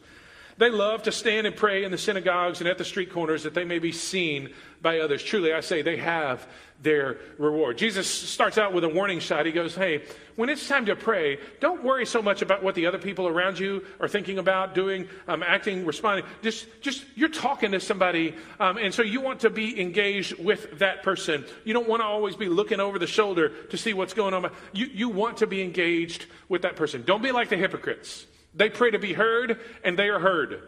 They 0.59 0.69
love 0.69 1.03
to 1.03 1.13
stand 1.13 1.47
and 1.47 1.55
pray 1.55 1.85
in 1.85 1.91
the 1.91 1.97
synagogues 1.97 2.59
and 2.59 2.67
at 2.67 2.77
the 2.77 2.83
street 2.83 3.13
corners 3.13 3.43
that 3.43 3.53
they 3.53 3.63
may 3.63 3.79
be 3.79 3.93
seen 3.93 4.53
by 4.81 4.99
others. 4.99 5.23
Truly, 5.23 5.53
I 5.53 5.61
say, 5.61 5.81
they 5.81 5.95
have 5.95 6.45
their 6.81 7.17
reward. 7.37 7.77
Jesus 7.77 8.09
starts 8.09 8.57
out 8.57 8.73
with 8.73 8.83
a 8.83 8.89
warning 8.89 9.21
shot. 9.21 9.45
He 9.45 9.53
goes, 9.53 9.73
Hey, 9.73 10.03
when 10.35 10.49
it's 10.49 10.67
time 10.67 10.85
to 10.87 10.97
pray, 10.97 11.39
don't 11.61 11.81
worry 11.81 12.05
so 12.05 12.21
much 12.21 12.41
about 12.41 12.61
what 12.61 12.75
the 12.75 12.87
other 12.87 12.97
people 12.97 13.25
around 13.25 13.57
you 13.57 13.85
are 14.01 14.09
thinking 14.09 14.37
about, 14.37 14.75
doing, 14.75 15.07
um, 15.29 15.43
acting, 15.43 15.85
responding. 15.85 16.25
Just, 16.41 16.67
just, 16.81 17.05
you're 17.15 17.29
talking 17.29 17.71
to 17.71 17.79
somebody, 17.79 18.35
um, 18.59 18.77
and 18.77 18.93
so 18.93 19.01
you 19.01 19.21
want 19.21 19.39
to 19.41 19.49
be 19.49 19.79
engaged 19.79 20.43
with 20.43 20.79
that 20.79 21.03
person. 21.03 21.45
You 21.63 21.73
don't 21.73 21.87
want 21.87 22.01
to 22.01 22.05
always 22.05 22.35
be 22.35 22.49
looking 22.49 22.81
over 22.81 22.99
the 22.99 23.07
shoulder 23.07 23.47
to 23.69 23.77
see 23.77 23.93
what's 23.93 24.13
going 24.13 24.33
on. 24.33 24.51
You, 24.73 24.87
you 24.87 25.07
want 25.07 25.37
to 25.37 25.47
be 25.47 25.61
engaged 25.61 26.25
with 26.49 26.63
that 26.63 26.75
person. 26.75 27.03
Don't 27.05 27.23
be 27.23 27.31
like 27.31 27.47
the 27.47 27.57
hypocrites. 27.57 28.25
They 28.59 28.69
pray 28.69 28.91
to 28.91 28.99
be 28.99 29.13
heard, 29.13 29.57
and 29.85 29.97
they 29.97 30.09
are 30.09 30.19
heard. 30.19 30.61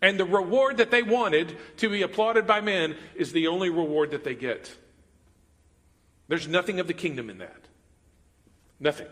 And 0.00 0.18
the 0.18 0.24
reward 0.24 0.78
that 0.78 0.90
they 0.90 1.02
wanted 1.02 1.54
to 1.76 1.90
be 1.90 2.00
applauded 2.00 2.46
by 2.46 2.62
men 2.62 2.96
is 3.14 3.30
the 3.30 3.48
only 3.48 3.68
reward 3.68 4.12
that 4.12 4.24
they 4.24 4.34
get. 4.34 4.74
There's 6.28 6.48
nothing 6.48 6.80
of 6.80 6.86
the 6.86 6.94
kingdom 6.94 7.28
in 7.28 7.38
that. 7.38 7.60
Nothing. 8.80 9.06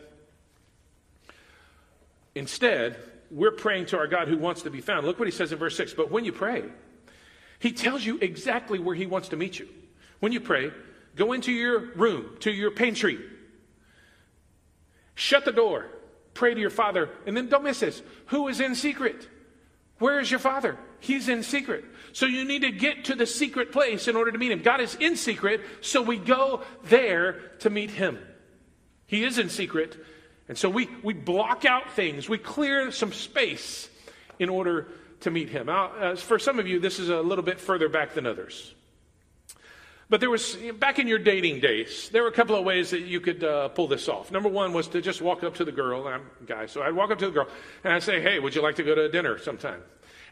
Instead, 2.35 2.97
we're 3.31 3.51
praying 3.51 3.87
to 3.87 3.99
our 3.99 4.07
God 4.07 4.27
who 4.27 4.39
wants 4.39 4.63
to 4.63 4.71
be 4.71 4.81
found. 4.81 5.07
Look 5.07 5.19
what 5.19 5.29
he 5.29 5.33
says 5.33 5.53
in 5.53 5.59
verse 5.59 5.77
6. 5.77 5.93
But 5.93 6.11
when 6.11 6.25
you 6.25 6.33
pray, 6.33 6.65
he 7.59 7.73
tells 7.73 8.07
you 8.07 8.17
exactly 8.23 8.79
where 8.79 8.95
he 8.95 9.05
wants 9.05 9.29
to 9.29 9.37
meet 9.37 9.59
you. 9.59 9.69
When 10.21 10.33
you 10.33 10.41
pray, 10.41 10.73
go 11.15 11.35
into 11.35 11.53
your 11.53 11.93
room, 11.95 12.39
to 12.41 12.51
your 12.51 12.71
pantry, 12.71 13.19
shut 15.15 15.45
the 15.45 15.53
door, 15.53 15.89
Pray 16.35 16.55
to 16.55 16.61
your 16.61 16.71
Father. 16.71 17.11
And 17.27 17.37
then 17.37 17.49
don't 17.49 17.65
miss 17.65 17.81
this. 17.81 18.03
Who 18.27 18.49
is 18.49 18.61
in 18.61 18.75
secret? 18.75 19.29
Where 19.99 20.19
is 20.19 20.31
your 20.31 20.41
Father? 20.41 20.79
He's 21.01 21.29
in 21.29 21.43
secret. 21.43 21.85
So 22.13 22.27
you 22.27 22.45
need 22.45 22.63
to 22.63 22.71
get 22.71 23.07
to 23.07 23.15
the 23.15 23.27
secret 23.27 23.73
place 23.73 24.09
in 24.09 24.17
order 24.17 24.33
to 24.33 24.39
meet 24.39 24.53
Him. 24.53 24.63
God 24.63 24.81
is 24.81 24.95
in 24.97 25.17
secret, 25.17 25.61
so 25.81 26.03
we 26.03 26.17
go 26.17 26.63
there 26.85 27.53
to 27.61 27.71
meet 27.71 27.91
Him. 27.91 28.19
He 29.07 29.25
is 29.25 29.39
in 29.39 29.49
secret. 29.49 29.97
And 30.49 30.59
so 30.59 30.69
we, 30.69 30.89
we 31.03 31.15
block 31.15 31.65
out 31.65 31.93
things, 31.93 32.29
we 32.29 32.39
clear 32.39 32.91
some 32.91 33.13
space 33.13 33.89
in 34.39 34.49
order 34.49 34.89
to 35.21 35.31
meet 35.31 35.49
Him. 35.49 35.67
Now, 35.67 35.87
uh, 35.93 36.17
for 36.17 36.39
some 36.39 36.59
of 36.59 36.67
you, 36.67 36.81
this 36.81 36.99
is 36.99 37.09
a 37.09 37.21
little 37.21 37.45
bit 37.45 37.61
further 37.61 37.89
back 37.89 38.15
than 38.15 38.27
others. 38.27 38.75
But 40.13 40.21
there 40.21 40.29
was, 40.29 40.59
back 40.79 40.99
in 40.99 41.09
your 41.09 41.19
dating 41.19 41.61
days, 41.61 42.11
there 42.11 42.23
were 42.23 42.29
a 42.29 42.33
couple 42.33 42.55
of 42.55 42.67
ways 42.67 42.91
that 42.91 43.01
you 43.01 43.19
could 43.19 43.43
uh, 43.43 43.69
pull 43.69 43.89
this 43.89 44.11
off. 44.11 44.31
Number 44.31 44.51
one 44.51 44.75
was 44.75 44.87
to 44.89 45.01
just 45.01 45.23
walk 45.23 45.43
up 45.43 45.55
to 45.55 45.65
the 45.65 45.73
girl, 45.73 46.07
I'm 46.07 46.21
a 46.39 46.45
guy, 46.45 46.67
so 46.67 46.83
I'd 46.83 46.93
walk 46.93 47.11
up 47.11 47.19
to 47.21 47.25
the 47.25 47.33
girl 47.33 47.49
and 47.83 47.95
I'd 47.95 48.03
say, 48.03 48.21
hey, 48.21 48.39
would 48.39 48.55
you 48.55 48.61
like 48.61 48.75
to 48.75 48.83
go 48.83 48.95
to 48.95 49.09
dinner 49.09 49.39
sometime? 49.39 49.81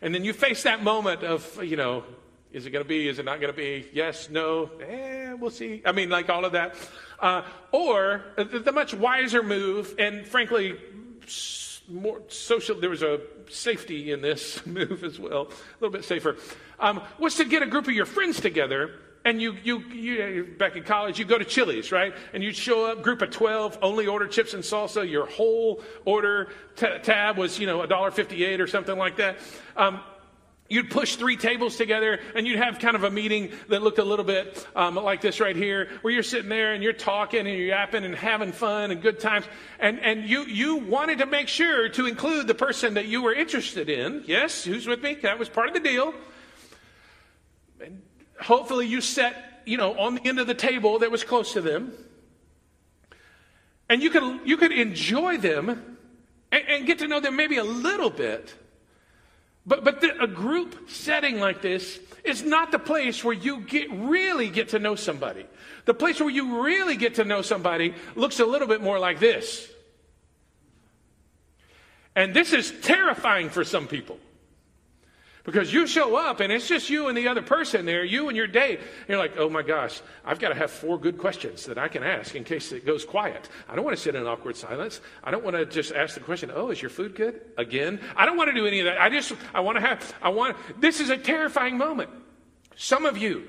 And 0.03 0.15
then 0.15 0.23
you 0.23 0.35
face 0.35 0.65
that 0.65 0.83
moment 0.83 1.23
of, 1.23 1.65
you 1.65 1.77
know, 1.79 2.05
is 2.53 2.67
it 2.67 2.73
going 2.73 2.85
to 2.85 2.89
be? 2.89 3.09
Is 3.09 3.19
it 3.19 3.25
not 3.25 3.41
going 3.41 3.51
to 3.51 3.57
be? 3.57 3.89
Yes, 3.91 4.29
no, 4.29 4.71
eh, 4.87 5.33
we'll 5.33 5.49
see. 5.49 5.81
I 5.87 5.93
mean, 5.93 6.11
like 6.11 6.29
all 6.29 6.45
of 6.45 6.53
that. 6.53 6.77
Uh, 7.19 7.41
or 7.73 8.23
the, 8.37 8.45
the 8.45 8.73
much 8.73 8.93
wiser 8.93 9.43
move, 9.43 9.95
and 9.99 10.27
frankly, 10.27 10.79
more 11.89 12.21
social, 12.29 12.79
there 12.79 12.91
was 12.91 13.03
a 13.03 13.23
safety 13.49 14.13
in 14.13 14.21
this 14.21 14.67
move 14.67 15.05
as 15.05 15.19
well, 15.19 15.45
a 15.45 15.81
little 15.81 15.91
bit 15.91 16.05
safer, 16.05 16.37
um, 16.79 17.01
was 17.19 17.37
to 17.37 17.47
get 17.47 17.63
a 17.63 17.67
group 17.67 17.89
of 17.89 17.95
your 17.95 18.05
friends 18.05 18.43
together 18.43 18.91
and 19.25 19.41
you, 19.41 19.55
you, 19.63 19.81
you, 19.81 20.45
back 20.59 20.77
in 20.77 20.83
college, 20.83 21.19
you 21.19 21.27
go 21.27 21.37
to 21.37 21.45
Chili's, 21.45 21.93
right? 21.93 22.15
And 22.33 22.43
you'd 22.43 22.57
show 22.57 22.87
up, 22.87 23.03
group 23.03 23.21
of 23.21 23.31
12, 23.31 23.79
only 23.83 24.07
order 24.07 24.27
chips 24.27 24.55
and 24.55 24.63
salsa. 24.63 25.09
Your 25.09 25.27
whole 25.27 25.83
order 26.07 26.49
t- 26.77 26.99
tab 27.03 27.37
was, 27.37 27.59
you 27.59 27.67
know, 27.67 27.81
$1.58 27.81 28.61
or 28.61 28.67
something 28.67 28.97
like 28.97 29.17
that. 29.17 29.37
Um, 29.77 30.01
you'd 30.71 30.89
push 30.89 31.17
three 31.17 31.37
tables 31.37 31.77
together 31.77 32.21
and 32.35 32.47
you'd 32.47 32.61
have 32.61 32.79
kind 32.79 32.97
of 32.97 33.05
a 33.05 33.11
meeting 33.11 33.51
that 33.69 33.83
looked 33.83 33.99
a 33.99 34.05
little 34.05 34.25
bit 34.25 34.67
um, 34.75 34.95
like 34.95 35.21
this 35.21 35.39
right 35.39 35.57
here, 35.57 35.91
where 36.01 36.15
you're 36.15 36.23
sitting 36.23 36.49
there 36.49 36.73
and 36.73 36.83
you're 36.83 36.95
talking 36.95 37.41
and 37.41 37.49
you're 37.49 37.67
yapping 37.67 38.05
and 38.05 38.15
having 38.15 38.53
fun 38.53 38.91
and 38.91 39.03
good 39.03 39.21
times. 39.21 39.45
And, 39.79 40.01
and 40.01 40.25
you, 40.25 40.45
you 40.47 40.77
wanted 40.77 41.19
to 41.19 41.27
make 41.27 41.49
sure 41.49 41.91
to 41.91 42.07
include 42.07 42.47
the 42.47 42.55
person 42.55 42.95
that 42.95 43.05
you 43.05 43.21
were 43.21 43.35
interested 43.35 43.91
in. 43.91 44.25
Yes, 44.27 44.65
who's 44.65 44.87
with 44.87 45.03
me? 45.03 45.17
That 45.23 45.39
was 45.39 45.51
part 45.51 45.69
of 45.69 45.75
the 45.75 45.81
deal. 45.81 46.15
And 47.85 48.01
hopefully 48.41 48.87
you 48.87 49.01
sat, 49.01 49.63
you 49.67 49.77
know, 49.77 49.99
on 49.99 50.17
the 50.17 50.27
end 50.27 50.39
of 50.39 50.47
the 50.47 50.55
table 50.55 50.99
that 51.01 51.11
was 51.11 51.25
close 51.25 51.53
to 51.53 51.61
them. 51.61 51.93
And 53.89 54.03
you 54.03 54.11
could, 54.11 54.41
you 54.45 54.57
could 54.57 54.73
enjoy 54.73 55.39
them 55.39 55.69
and, 56.53 56.65
and 56.69 56.87
get 56.87 57.01
to 57.01 57.09
know 57.09 57.21
them 57.21 57.37
maybe 57.37 57.57
a 57.57 57.65
little 57.65 58.11
bit. 58.11 58.55
But, 59.67 59.85
but 59.85 60.01
the, 60.01 60.23
a 60.23 60.27
group 60.27 60.89
setting 60.89 61.39
like 61.39 61.61
this 61.61 61.99
is 62.25 62.43
not 62.43 62.73
the 62.73 62.79
place 62.79 63.23
where 63.23 63.35
you 63.35 63.61
get, 63.61 63.91
really 63.91 64.49
get 64.49 64.71
to 64.71 64.79
know 64.79 64.95
somebody. 64.95 65.47
The 65.85 65.95
place 65.95 66.21
where 66.21 66.31
you 66.31 66.63
really 66.63 66.97
get 66.97 67.17
to 67.17 67.25
know 67.25 67.43
somebody 67.43 67.95
looks 68.15 68.41
a 68.41 68.47
little 68.47 68.69
bit 68.69 68.81
more 68.81 68.99
like 68.99 69.19
this. 69.19 69.69
And 72.17 72.35
this 72.35 72.53
is 72.53 72.73
terrifying 72.83 73.51
for 73.51 73.65
some 73.65 73.87
people. 73.87 74.19
Because 75.43 75.73
you 75.73 75.87
show 75.87 76.17
up 76.17 76.41
and 76.41 76.53
it's 76.53 76.69
just 76.69 76.91
you 76.91 77.09
and 77.09 77.17
the 77.17 77.29
other 77.29 77.41
person 77.41 77.87
there, 77.87 78.05
you 78.05 78.29
and 78.29 78.37
your 78.37 78.47
date. 78.47 78.79
And 78.79 79.09
you're 79.09 79.19
like, 79.19 79.39
oh 79.39 79.49
my 79.49 79.63
gosh, 79.63 80.03
I've 80.25 80.39
got 80.39 80.51
to 80.51 80.55
have 80.55 80.71
four 80.71 80.99
good 80.99 81.17
questions 81.17 81.65
that 81.65 81.79
I 81.79 81.89
can 81.89 82.03
ask 82.03 82.35
in 82.35 82.45
case 82.45 82.73
it 82.73 82.85
goes 82.85 83.07
quiet. 83.07 83.49
I 83.69 83.75
don't 83.75 83.85
want 83.85 83.97
to 83.97 84.03
sit 84.03 84.15
in 84.15 84.27
awkward 84.27 84.57
silence. 84.57 85.01
I 85.25 85.31
don't 85.31 85.43
want 85.43 85.57
to 85.57 85.65
just 85.65 85.93
ask 85.93 86.15
the 86.15 86.21
question, 86.21 86.51
oh, 86.55 86.71
is 86.71 86.83
your 86.83 86.91
food 86.91 87.15
good? 87.15 87.41
Again? 87.57 88.01
I 88.17 88.27
don't 88.27 88.37
want 88.37 88.49
to 88.49 88.55
do 88.55 88.67
any 88.67 88.81
of 88.81 88.85
that. 88.85 89.01
I 89.01 89.09
just, 89.09 89.33
I 89.55 89.61
want 89.61 89.79
to 89.79 89.81
have, 89.81 90.15
I 90.21 90.29
want, 90.29 90.57
this 90.79 91.01
is 91.01 91.09
a 91.09 91.17
terrifying 91.17 91.79
moment. 91.79 92.11
Some 92.77 93.07
of 93.07 93.17
you, 93.17 93.45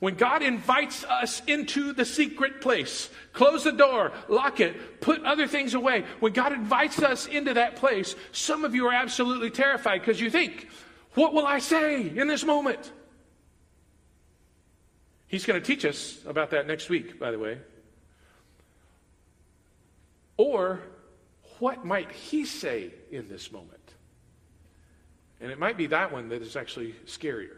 when 0.00 0.16
God 0.16 0.42
invites 0.42 1.04
us 1.04 1.40
into 1.46 1.92
the 1.92 2.04
secret 2.04 2.60
place, 2.60 3.08
close 3.32 3.62
the 3.62 3.70
door, 3.70 4.10
lock 4.28 4.58
it, 4.58 5.00
put 5.00 5.22
other 5.22 5.46
things 5.46 5.74
away. 5.74 6.04
When 6.18 6.32
God 6.32 6.52
invites 6.52 7.00
us 7.00 7.26
into 7.26 7.54
that 7.54 7.76
place, 7.76 8.16
some 8.32 8.64
of 8.64 8.74
you 8.74 8.88
are 8.88 8.92
absolutely 8.92 9.50
terrified 9.50 10.00
because 10.00 10.20
you 10.20 10.28
think, 10.28 10.68
what 11.14 11.34
will 11.34 11.46
I 11.46 11.58
say 11.58 12.08
in 12.08 12.28
this 12.28 12.44
moment? 12.44 12.90
He's 15.26 15.46
going 15.46 15.60
to 15.60 15.66
teach 15.66 15.84
us 15.84 16.18
about 16.26 16.50
that 16.50 16.66
next 16.66 16.88
week, 16.88 17.18
by 17.18 17.30
the 17.30 17.38
way. 17.38 17.58
Or 20.36 20.80
what 21.58 21.84
might 21.84 22.10
he 22.12 22.44
say 22.44 22.92
in 23.10 23.28
this 23.28 23.50
moment? 23.50 23.78
And 25.40 25.50
it 25.50 25.58
might 25.58 25.76
be 25.76 25.86
that 25.86 26.12
one 26.12 26.28
that 26.28 26.42
is 26.42 26.54
actually 26.54 26.94
scarier. 27.06 27.56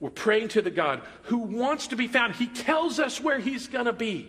We're 0.00 0.10
praying 0.10 0.48
to 0.48 0.62
the 0.62 0.70
God 0.70 1.02
who 1.24 1.38
wants 1.38 1.88
to 1.88 1.96
be 1.96 2.08
found. 2.08 2.34
He 2.34 2.46
tells 2.46 2.98
us 2.98 3.20
where 3.20 3.38
he's 3.38 3.68
going 3.68 3.84
to 3.84 3.92
be. 3.92 4.28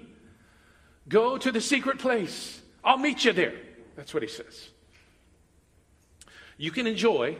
Go 1.08 1.38
to 1.38 1.51
the 1.51 1.62
secret 1.62 1.98
place. 1.98 2.62
I'll 2.84 2.98
meet 2.98 3.25
you 3.25 3.34
there. 3.34 3.55
That's 3.96 4.13
what 4.13 4.22
he 4.22 4.29
says 4.29 4.70
you 6.63 6.72
can 6.72 6.88
enjoy 6.88 7.36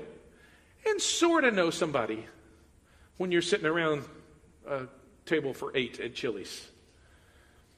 and 0.86 1.02
sort 1.02 1.46
of 1.46 1.54
know 1.54 1.70
somebody 1.70 2.26
when 3.16 3.32
you're 3.32 3.42
sitting 3.42 3.66
around 3.66 4.04
a 4.68 4.82
table 5.26 5.54
for 5.54 5.72
eight 5.78 5.98
at 6.02 6.14
Chili's. 6.14 6.68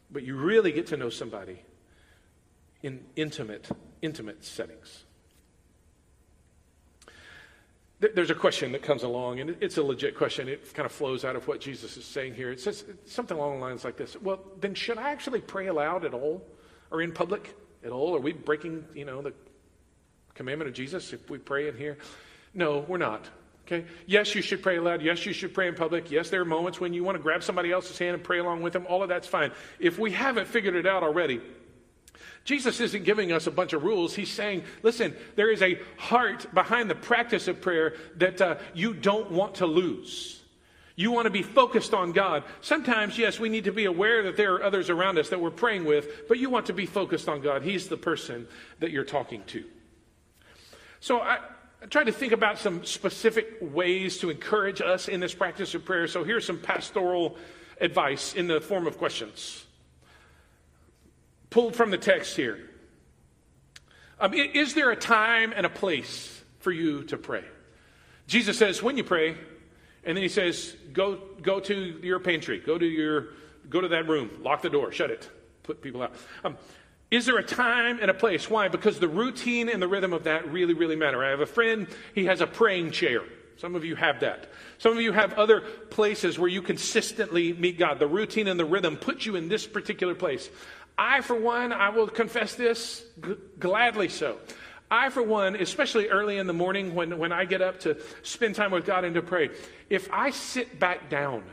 But 0.10 0.24
you 0.24 0.38
really 0.38 0.72
get 0.72 0.88
to 0.88 0.98
know 0.98 1.12
somebody 1.12 1.62
in 2.82 3.00
intimate, 3.16 3.70
intimate 4.02 4.44
settings. 4.44 5.04
There's 8.00 8.32
a 8.32 8.36
question 8.36 8.72
that 8.72 8.82
comes 8.82 9.04
along, 9.04 9.40
and 9.40 9.56
it's 9.62 9.78
a 9.78 9.84
legit 9.84 10.18
question. 10.18 10.50
It 10.50 10.74
kind 10.74 10.88
of 10.88 10.92
flows 10.92 11.24
out 11.24 11.36
of 11.36 11.48
what 11.48 11.62
Jesus 11.62 11.96
is 11.96 12.06
saying 12.06 12.34
here. 12.34 12.52
It 12.52 12.60
says 12.60 12.86
something 13.06 13.38
along 13.38 13.60
the 13.60 13.66
lines 13.66 13.84
like 13.84 13.98
this 13.98 14.20
Well, 14.20 14.40
then 14.62 14.74
should 14.74 14.98
I 14.98 15.12
actually 15.12 15.42
pray 15.42 15.68
aloud 15.68 16.06
at 16.06 16.16
all 16.16 16.44
or 16.90 17.04
in 17.04 17.12
public 17.12 17.56
at 17.84 17.92
all? 17.92 18.16
Are 18.16 18.20
we 18.20 18.34
breaking, 18.34 18.84
you 18.96 19.06
know, 19.06 19.22
the 19.22 19.34
commandment 20.36 20.70
of 20.70 20.76
Jesus 20.76 21.12
if 21.14 21.30
we 21.30 21.38
pray 21.38 21.68
in 21.68 21.76
here? 21.76 21.98
No, 22.54 22.86
we're 22.88 22.98
not. 22.98 23.26
Okay? 23.66 23.86
Yes, 24.06 24.36
you 24.36 24.42
should 24.42 24.62
pray 24.62 24.78
aloud. 24.78 25.02
Yes, 25.02 25.26
you 25.26 25.34
should 25.34 25.54
pray 25.54 25.68
in 25.68 25.74
public. 25.74 26.12
Yes, 26.12 26.30
there 26.30 26.42
are 26.42 26.46
moments 26.46 26.80
when 26.80 26.94
you 26.94 27.04
want 27.04 27.18
to 27.18 27.22
grab 27.24 27.42
somebody 27.42 27.72
else's 27.72 27.98
hand 27.98 28.14
and 28.14 28.24
pray 28.24 28.38
along 28.38 28.62
with 28.62 28.74
them. 28.74 28.86
All 28.88 29.02
of 29.02 29.10
that's 29.10 29.28
fine. 29.28 29.52
If 29.80 29.98
we 29.98 30.12
haven't 30.12 30.48
figured 30.48 30.76
it 30.76 30.86
out 30.86 31.02
already, 31.02 31.42
Jesus 32.44 32.80
isn't 32.80 33.06
giving 33.06 33.32
us 33.32 33.48
a 33.48 33.52
bunch 33.52 33.74
of 33.74 33.84
rules. 33.84 34.14
He's 34.14 34.30
saying, 34.30 34.64
listen, 34.84 35.16
there 35.36 35.52
is 35.52 35.64
a 35.64 35.80
heart 35.98 36.54
behind 36.54 36.92
the 36.92 36.96
practice 36.96 37.48
of 37.48 37.60
prayer 37.60 37.96
that 38.18 38.40
uh, 38.40 38.58
you 38.76 38.94
don't 38.94 39.32
want 39.32 39.56
to 39.56 39.66
lose. 39.66 40.44
You 40.96 41.12
want 41.12 41.26
to 41.26 41.32
be 41.32 41.42
focused 41.42 41.94
on 41.94 42.12
God. 42.12 42.44
Sometimes, 42.62 43.18
yes, 43.18 43.40
we 43.40 43.50
need 43.50 43.66
to 43.66 43.72
be 43.72 43.86
aware 43.86 44.24
that 44.24 44.38
there 44.38 44.54
are 44.54 44.64
others 44.64 44.92
around 44.92 45.18
us 45.18 45.30
that 45.30 45.42
we're 45.42 45.50
praying 45.50 45.86
with, 45.86 46.28
but 46.28 46.38
you 46.38 46.52
want 46.52 46.68
to 46.68 46.74
be 46.74 46.86
focused 46.86 47.28
on 47.28 47.42
God. 47.42 47.64
He's 47.64 47.88
the 47.88 47.98
person 47.98 48.48
that 48.80 48.92
you're 48.92 49.04
talking 49.04 49.44
to. 49.48 49.66
So 51.06 51.20
I, 51.20 51.38
I 51.84 51.86
tried 51.86 52.06
to 52.06 52.12
think 52.12 52.34
about 52.34 52.58
some 52.58 52.84
specific 52.84 53.60
ways 53.62 54.18
to 54.22 54.32
encourage 54.32 54.82
us 54.82 55.08
in 55.08 55.20
this 55.20 55.36
practice 55.36 55.76
of 55.76 55.86
prayer. 55.86 56.08
So 56.08 56.24
here's 56.24 56.48
some 56.48 56.58
pastoral 56.58 57.38
advice 57.80 58.34
in 58.34 58.48
the 58.48 58.60
form 58.60 58.88
of 58.88 58.98
questions 58.98 59.64
pulled 61.52 61.76
from 61.76 61.92
the 61.92 62.00
text 62.00 62.36
here. 62.36 62.58
Um, 64.20 64.34
is 64.34 64.74
there 64.74 64.90
a 64.90 64.96
time 64.96 65.54
and 65.56 65.64
a 65.64 65.70
place 65.70 66.42
for 66.58 66.72
you 66.72 67.04
to 67.04 67.18
pray? 67.18 67.44
Jesus 68.26 68.58
says, 68.58 68.82
when 68.82 68.98
you 68.98 69.04
pray, 69.04 69.38
and 70.06 70.18
then 70.18 70.24
he 70.24 70.28
says, 70.28 70.76
go, 70.92 71.20
go 71.44 71.60
to 71.60 72.00
your 72.02 72.20
pantry, 72.20 72.60
go 72.60 72.80
to 72.80 72.86
your, 72.86 73.28
go 73.70 73.80
to 73.80 73.90
that 73.90 74.08
room, 74.08 74.32
lock 74.42 74.64
the 74.64 74.72
door, 74.72 74.92
shut 74.92 75.12
it, 75.12 75.30
put 75.62 75.84
people 75.84 76.02
out. 76.02 76.16
Um, 76.44 76.58
is 77.16 77.26
there 77.26 77.38
a 77.38 77.44
time 77.44 78.00
and 78.02 78.12
a 78.12 78.14
place? 78.14 78.50
Why? 78.50 78.68
Because 78.68 79.00
the 79.00 79.08
routine 79.08 79.70
and 79.70 79.82
the 79.82 79.88
rhythm 79.88 80.14
of 80.14 80.26
that 80.26 80.52
really, 80.52 80.74
really 80.74 80.96
matter. 80.96 81.24
I 81.24 81.30
have 81.30 81.40
a 81.40 81.46
friend, 81.46 81.88
he 82.14 82.26
has 82.26 82.42
a 82.42 82.48
praying 82.48 82.92
chair. 82.92 83.22
Some 83.58 83.76
of 83.76 83.86
you 83.86 83.96
have 83.96 84.20
that. 84.20 84.48
Some 84.80 84.92
of 84.92 85.02
you 85.02 85.14
have 85.14 85.34
other 85.34 85.62
places 85.62 86.38
where 86.38 86.50
you 86.50 86.62
consistently 86.62 87.54
meet 87.54 87.80
God. 87.80 88.00
The 88.00 88.08
routine 88.08 88.48
and 88.48 88.60
the 88.60 88.66
rhythm 88.66 88.98
put 88.98 89.26
you 89.26 89.38
in 89.38 89.48
this 89.48 89.66
particular 89.66 90.14
place. 90.14 90.50
I, 90.98 91.22
for 91.22 91.40
one, 91.40 91.72
I 91.72 91.90
will 91.90 92.08
confess 92.08 92.56
this 92.56 93.06
g- 93.24 93.36
gladly 93.60 94.10
so. 94.10 94.38
I, 94.92 95.10
for 95.10 95.24
one, 95.24 95.56
especially 95.56 96.10
early 96.10 96.38
in 96.38 96.48
the 96.48 96.54
morning 96.54 96.96
when, 96.96 97.18
when 97.18 97.32
I 97.32 97.46
get 97.46 97.62
up 97.62 97.80
to 97.82 97.98
spend 98.24 98.56
time 98.56 98.72
with 98.72 98.86
God 98.86 99.04
and 99.06 99.16
to 99.16 99.22
pray, 99.22 99.50
if 99.90 100.12
I 100.12 100.32
sit 100.32 100.80
back 100.80 101.10
down, 101.10 101.44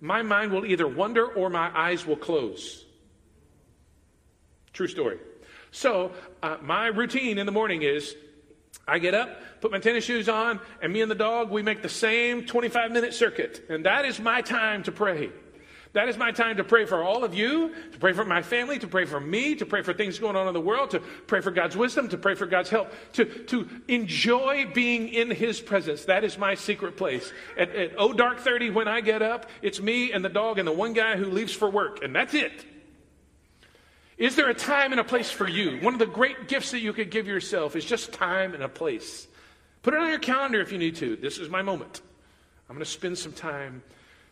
my 0.00 0.22
mind 0.22 0.52
will 0.52 0.66
either 0.66 0.86
wander 0.86 1.26
or 1.26 1.48
my 1.48 1.70
eyes 1.78 2.04
will 2.04 2.16
close. 2.16 2.85
True 4.76 4.88
story. 4.88 5.18
So, 5.70 6.12
uh, 6.42 6.58
my 6.60 6.88
routine 6.88 7.38
in 7.38 7.46
the 7.46 7.52
morning 7.52 7.80
is 7.80 8.14
I 8.86 8.98
get 8.98 9.14
up, 9.14 9.40
put 9.62 9.72
my 9.72 9.78
tennis 9.78 10.04
shoes 10.04 10.28
on, 10.28 10.60
and 10.82 10.92
me 10.92 11.00
and 11.00 11.10
the 11.10 11.14
dog, 11.14 11.50
we 11.50 11.62
make 11.62 11.80
the 11.80 11.88
same 11.88 12.44
25 12.44 12.92
minute 12.92 13.14
circuit. 13.14 13.64
And 13.70 13.86
that 13.86 14.04
is 14.04 14.20
my 14.20 14.42
time 14.42 14.82
to 14.82 14.92
pray. 14.92 15.30
That 15.94 16.10
is 16.10 16.18
my 16.18 16.30
time 16.30 16.58
to 16.58 16.64
pray 16.64 16.84
for 16.84 17.02
all 17.02 17.24
of 17.24 17.32
you, 17.32 17.72
to 17.92 17.98
pray 17.98 18.12
for 18.12 18.26
my 18.26 18.42
family, 18.42 18.78
to 18.80 18.86
pray 18.86 19.06
for 19.06 19.18
me, 19.18 19.54
to 19.54 19.64
pray 19.64 19.80
for 19.80 19.94
things 19.94 20.18
going 20.18 20.36
on 20.36 20.46
in 20.46 20.52
the 20.52 20.60
world, 20.60 20.90
to 20.90 21.00
pray 21.26 21.40
for 21.40 21.50
God's 21.50 21.74
wisdom, 21.74 22.10
to 22.10 22.18
pray 22.18 22.34
for 22.34 22.44
God's 22.44 22.68
help, 22.68 22.92
to, 23.14 23.24
to 23.24 23.66
enjoy 23.88 24.66
being 24.74 25.08
in 25.08 25.30
His 25.30 25.58
presence. 25.58 26.04
That 26.04 26.22
is 26.22 26.36
my 26.36 26.54
secret 26.54 26.98
place. 26.98 27.32
At, 27.56 27.74
at 27.74 27.92
oh 27.96 28.12
dark 28.12 28.40
30, 28.40 28.72
when 28.72 28.88
I 28.88 29.00
get 29.00 29.22
up, 29.22 29.48
it's 29.62 29.80
me 29.80 30.12
and 30.12 30.22
the 30.22 30.28
dog 30.28 30.58
and 30.58 30.68
the 30.68 30.72
one 30.72 30.92
guy 30.92 31.16
who 31.16 31.30
leaves 31.30 31.54
for 31.54 31.70
work, 31.70 32.04
and 32.04 32.14
that's 32.14 32.34
it. 32.34 32.75
Is 34.18 34.34
there 34.34 34.48
a 34.48 34.54
time 34.54 34.92
and 34.92 35.00
a 35.00 35.04
place 35.04 35.30
for 35.30 35.46
you? 35.46 35.78
One 35.80 35.92
of 35.92 35.98
the 35.98 36.06
great 36.06 36.48
gifts 36.48 36.70
that 36.70 36.80
you 36.80 36.92
could 36.92 37.10
give 37.10 37.26
yourself 37.26 37.76
is 37.76 37.84
just 37.84 38.12
time 38.12 38.54
and 38.54 38.62
a 38.62 38.68
place. 38.68 39.28
Put 39.82 39.94
it 39.94 40.00
on 40.00 40.08
your 40.08 40.18
calendar 40.18 40.60
if 40.60 40.72
you 40.72 40.78
need 40.78 40.96
to. 40.96 41.16
This 41.16 41.38
is 41.38 41.50
my 41.50 41.62
moment. 41.62 42.00
I'm 42.68 42.76
going 42.76 42.84
to 42.84 42.90
spend 42.90 43.18
some 43.18 43.32
time 43.32 43.82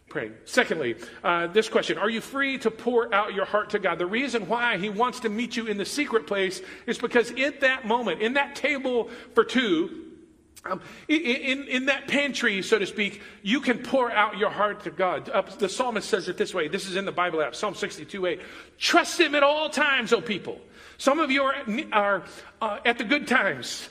praying. 0.08 0.32
Secondly, 0.44 0.96
uh, 1.22 1.48
this 1.48 1.68
question 1.68 1.98
Are 1.98 2.08
you 2.08 2.20
free 2.20 2.56
to 2.58 2.70
pour 2.70 3.14
out 3.14 3.34
your 3.34 3.44
heart 3.44 3.70
to 3.70 3.78
God? 3.78 3.98
The 3.98 4.06
reason 4.06 4.48
why 4.48 4.78
He 4.78 4.88
wants 4.88 5.20
to 5.20 5.28
meet 5.28 5.56
you 5.56 5.66
in 5.66 5.76
the 5.76 5.84
secret 5.84 6.26
place 6.26 6.62
is 6.86 6.98
because 6.98 7.30
in 7.30 7.54
that 7.60 7.86
moment, 7.86 8.22
in 8.22 8.34
that 8.34 8.56
table 8.56 9.10
for 9.34 9.44
two, 9.44 10.03
um, 10.66 10.80
in, 11.08 11.64
in, 11.64 11.86
that 11.86 12.08
pantry, 12.08 12.62
so 12.62 12.78
to 12.78 12.86
speak, 12.86 13.20
you 13.42 13.60
can 13.60 13.78
pour 13.78 14.10
out 14.10 14.38
your 14.38 14.50
heart 14.50 14.84
to 14.84 14.90
God. 14.90 15.28
Uh, 15.28 15.42
the 15.58 15.68
psalmist 15.68 16.08
says 16.08 16.28
it 16.28 16.38
this 16.38 16.54
way. 16.54 16.68
This 16.68 16.88
is 16.88 16.96
in 16.96 17.04
the 17.04 17.12
Bible 17.12 17.42
app, 17.42 17.54
Psalm 17.54 17.74
62 17.74 18.26
8. 18.26 18.40
Trust 18.78 19.20
Him 19.20 19.34
at 19.34 19.42
all 19.42 19.68
times, 19.68 20.12
O 20.12 20.20
people. 20.20 20.58
Some 20.96 21.18
of 21.18 21.30
you 21.30 21.42
are, 21.42 21.54
are 21.92 22.24
uh, 22.62 22.78
at 22.84 22.98
the 22.98 23.04
good 23.04 23.26
times 23.26 23.88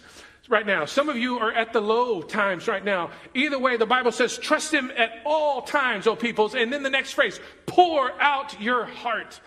right 0.49 0.65
now. 0.65 0.85
Some 0.85 1.09
of 1.09 1.17
you 1.17 1.39
are 1.39 1.51
at 1.51 1.73
the 1.73 1.81
low 1.81 2.21
times 2.21 2.67
right 2.67 2.83
now. 2.83 3.11
Either 3.33 3.59
way, 3.59 3.77
the 3.77 3.85
Bible 3.85 4.11
says, 4.11 4.37
trust 4.37 4.73
him 4.73 4.91
at 4.97 5.11
all 5.25 5.61
times, 5.61 6.07
O 6.07 6.15
peoples. 6.15 6.55
And 6.55 6.71
then 6.71 6.83
the 6.83 6.89
next 6.89 7.13
phrase, 7.13 7.39
pour 7.65 8.11
out 8.21 8.59
your 8.59 8.85
heart 8.85 9.39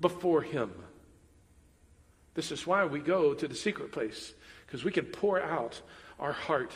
before 0.00 0.42
him. 0.42 0.72
This 2.34 2.52
is 2.52 2.66
why 2.66 2.84
we 2.84 3.00
go 3.00 3.34
to 3.34 3.48
the 3.48 3.54
secret 3.54 3.92
place, 3.92 4.32
because 4.66 4.84
we 4.84 4.92
can 4.92 5.04
pour 5.04 5.42
out 5.42 5.80
our 6.20 6.32
heart 6.32 6.72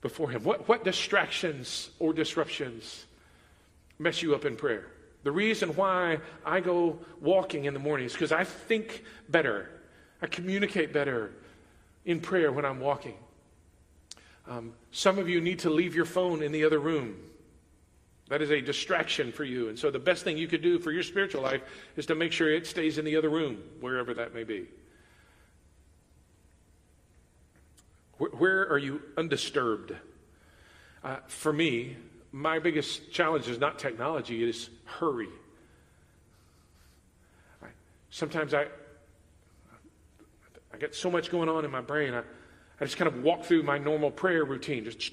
before 0.00 0.30
him. 0.30 0.42
What, 0.42 0.68
what 0.68 0.82
distractions 0.82 1.90
or 1.98 2.12
disruptions 2.12 3.06
mess 3.98 4.22
you 4.22 4.34
up 4.34 4.44
in 4.44 4.56
prayer? 4.56 4.86
The 5.22 5.30
reason 5.30 5.76
why 5.76 6.18
I 6.44 6.60
go 6.60 6.98
walking 7.20 7.66
in 7.66 7.74
the 7.74 7.80
morning 7.80 8.06
is 8.06 8.12
because 8.12 8.32
I 8.32 8.44
think 8.44 9.04
better. 9.28 9.70
I 10.20 10.26
communicate 10.26 10.92
better 10.92 11.30
in 12.04 12.20
prayer 12.20 12.50
when 12.50 12.64
I'm 12.64 12.80
walking. 12.80 13.14
Um, 14.48 14.72
some 14.90 15.18
of 15.18 15.28
you 15.28 15.40
need 15.40 15.60
to 15.60 15.70
leave 15.70 15.94
your 15.94 16.04
phone 16.04 16.42
in 16.42 16.50
the 16.50 16.64
other 16.64 16.80
room. 16.80 17.16
That 18.28 18.42
is 18.42 18.50
a 18.50 18.60
distraction 18.60 19.30
for 19.30 19.44
you. 19.44 19.68
And 19.68 19.78
so, 19.78 19.90
the 19.90 19.98
best 19.98 20.24
thing 20.24 20.36
you 20.36 20.48
could 20.48 20.62
do 20.62 20.78
for 20.78 20.90
your 20.90 21.02
spiritual 21.02 21.42
life 21.42 21.60
is 21.96 22.06
to 22.06 22.14
make 22.14 22.32
sure 22.32 22.50
it 22.52 22.66
stays 22.66 22.98
in 22.98 23.04
the 23.04 23.16
other 23.16 23.28
room, 23.28 23.58
wherever 23.80 24.14
that 24.14 24.34
may 24.34 24.42
be. 24.42 24.66
Where, 28.30 28.68
are 28.68 28.78
you 28.78 29.02
undisturbed? 29.16 29.94
Uh, 31.02 31.16
for 31.26 31.52
me, 31.52 31.96
my 32.30 32.58
biggest 32.58 33.12
challenge 33.12 33.48
is 33.48 33.58
not 33.58 33.78
technology, 33.78 34.42
it 34.42 34.48
is 34.48 34.70
hurry. 34.84 35.28
Sometimes 38.10 38.52
I, 38.52 38.66
I 40.72 40.76
get 40.78 40.94
so 40.94 41.10
much 41.10 41.30
going 41.30 41.48
on 41.48 41.64
in 41.64 41.70
my 41.70 41.80
brain. 41.80 42.12
I, 42.12 42.20
I 42.78 42.84
just 42.84 42.98
kind 42.98 43.08
of 43.08 43.22
walk 43.22 43.44
through 43.44 43.62
my 43.62 43.78
normal 43.78 44.10
prayer 44.10 44.44
routine. 44.44 44.84
Just, 44.84 45.12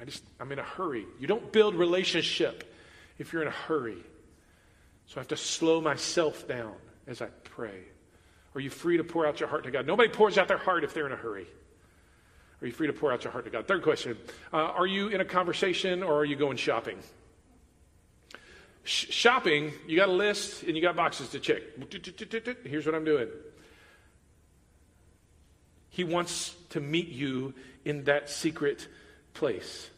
I 0.00 0.06
just, 0.06 0.24
I'm 0.40 0.50
in 0.50 0.58
a 0.58 0.64
hurry. 0.64 1.04
You 1.20 1.26
don't 1.26 1.52
build 1.52 1.74
relationship 1.74 2.74
if 3.18 3.34
you're 3.34 3.42
in 3.42 3.48
a 3.48 3.52
hurry. 3.52 3.98
So 5.08 5.16
I 5.16 5.20
have 5.20 5.28
to 5.28 5.36
slow 5.36 5.82
myself 5.82 6.48
down 6.48 6.74
as 7.06 7.20
I 7.20 7.26
pray. 7.44 7.82
Are 8.58 8.60
you 8.60 8.70
free 8.70 8.96
to 8.96 9.04
pour 9.04 9.24
out 9.24 9.38
your 9.38 9.48
heart 9.48 9.62
to 9.64 9.70
God? 9.70 9.86
Nobody 9.86 10.08
pours 10.08 10.36
out 10.36 10.48
their 10.48 10.58
heart 10.58 10.82
if 10.82 10.92
they're 10.92 11.06
in 11.06 11.12
a 11.12 11.16
hurry. 11.16 11.46
Are 12.60 12.66
you 12.66 12.72
free 12.72 12.88
to 12.88 12.92
pour 12.92 13.12
out 13.12 13.22
your 13.22 13.32
heart 13.32 13.44
to 13.44 13.52
God? 13.52 13.68
Third 13.68 13.84
question 13.84 14.18
uh, 14.52 14.56
Are 14.56 14.84
you 14.84 15.06
in 15.06 15.20
a 15.20 15.24
conversation 15.24 16.02
or 16.02 16.16
are 16.16 16.24
you 16.24 16.34
going 16.34 16.56
shopping? 16.56 16.98
Sh- 18.82 19.10
shopping, 19.10 19.70
you 19.86 19.96
got 19.96 20.08
a 20.08 20.12
list 20.12 20.64
and 20.64 20.74
you 20.74 20.82
got 20.82 20.96
boxes 20.96 21.28
to 21.28 21.38
check. 21.38 21.62
Here's 22.64 22.84
what 22.84 22.96
I'm 22.96 23.04
doing. 23.04 23.28
He 25.90 26.02
wants 26.02 26.56
to 26.70 26.80
meet 26.80 27.10
you 27.10 27.54
in 27.84 28.02
that 28.04 28.28
secret 28.28 28.88
place. 29.34 29.88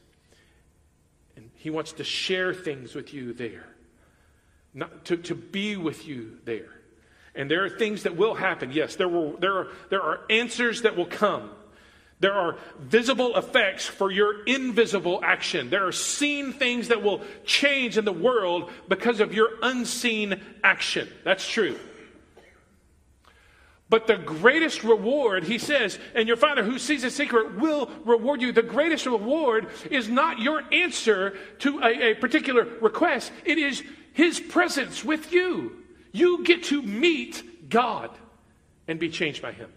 And 1.34 1.50
he 1.54 1.70
wants 1.70 1.92
to 1.92 2.04
share 2.04 2.52
things 2.52 2.94
with 2.94 3.14
you 3.14 3.32
there, 3.32 3.64
not 4.74 5.06
to, 5.06 5.16
to 5.16 5.34
be 5.34 5.78
with 5.78 6.06
you 6.06 6.40
there. 6.44 6.79
And 7.34 7.50
there 7.50 7.64
are 7.64 7.70
things 7.70 8.02
that 8.02 8.16
will 8.16 8.34
happen. 8.34 8.72
Yes, 8.72 8.96
there, 8.96 9.08
will, 9.08 9.36
there, 9.36 9.54
are, 9.54 9.66
there 9.88 10.02
are 10.02 10.20
answers 10.28 10.82
that 10.82 10.96
will 10.96 11.06
come. 11.06 11.50
There 12.20 12.34
are 12.34 12.58
visible 12.78 13.36
effects 13.36 13.86
for 13.86 14.10
your 14.10 14.44
invisible 14.44 15.20
action. 15.24 15.70
There 15.70 15.86
are 15.86 15.92
seen 15.92 16.52
things 16.52 16.88
that 16.88 17.02
will 17.02 17.22
change 17.46 17.96
in 17.96 18.04
the 18.04 18.12
world 18.12 18.70
because 18.88 19.20
of 19.20 19.32
your 19.32 19.48
unseen 19.62 20.40
action. 20.62 21.08
That's 21.24 21.48
true. 21.48 21.78
But 23.88 24.06
the 24.06 24.16
greatest 24.16 24.84
reward, 24.84 25.44
he 25.44 25.58
says, 25.58 25.98
and 26.14 26.28
your 26.28 26.36
Father 26.36 26.62
who 26.62 26.78
sees 26.78 27.02
a 27.04 27.10
secret 27.10 27.58
will 27.58 27.90
reward 28.04 28.40
you. 28.40 28.52
The 28.52 28.62
greatest 28.62 29.06
reward 29.06 29.66
is 29.90 30.08
not 30.08 30.38
your 30.38 30.62
answer 30.72 31.36
to 31.60 31.80
a, 31.80 32.10
a 32.10 32.14
particular 32.14 32.66
request, 32.80 33.32
it 33.44 33.58
is 33.58 33.82
his 34.12 34.38
presence 34.38 35.04
with 35.04 35.32
you. 35.32 35.79
You 36.12 36.44
get 36.44 36.64
to 36.64 36.82
meet 36.82 37.68
God 37.68 38.10
and 38.88 38.98
be 38.98 39.08
changed 39.10 39.42
by 39.42 39.52
him. 39.52 39.70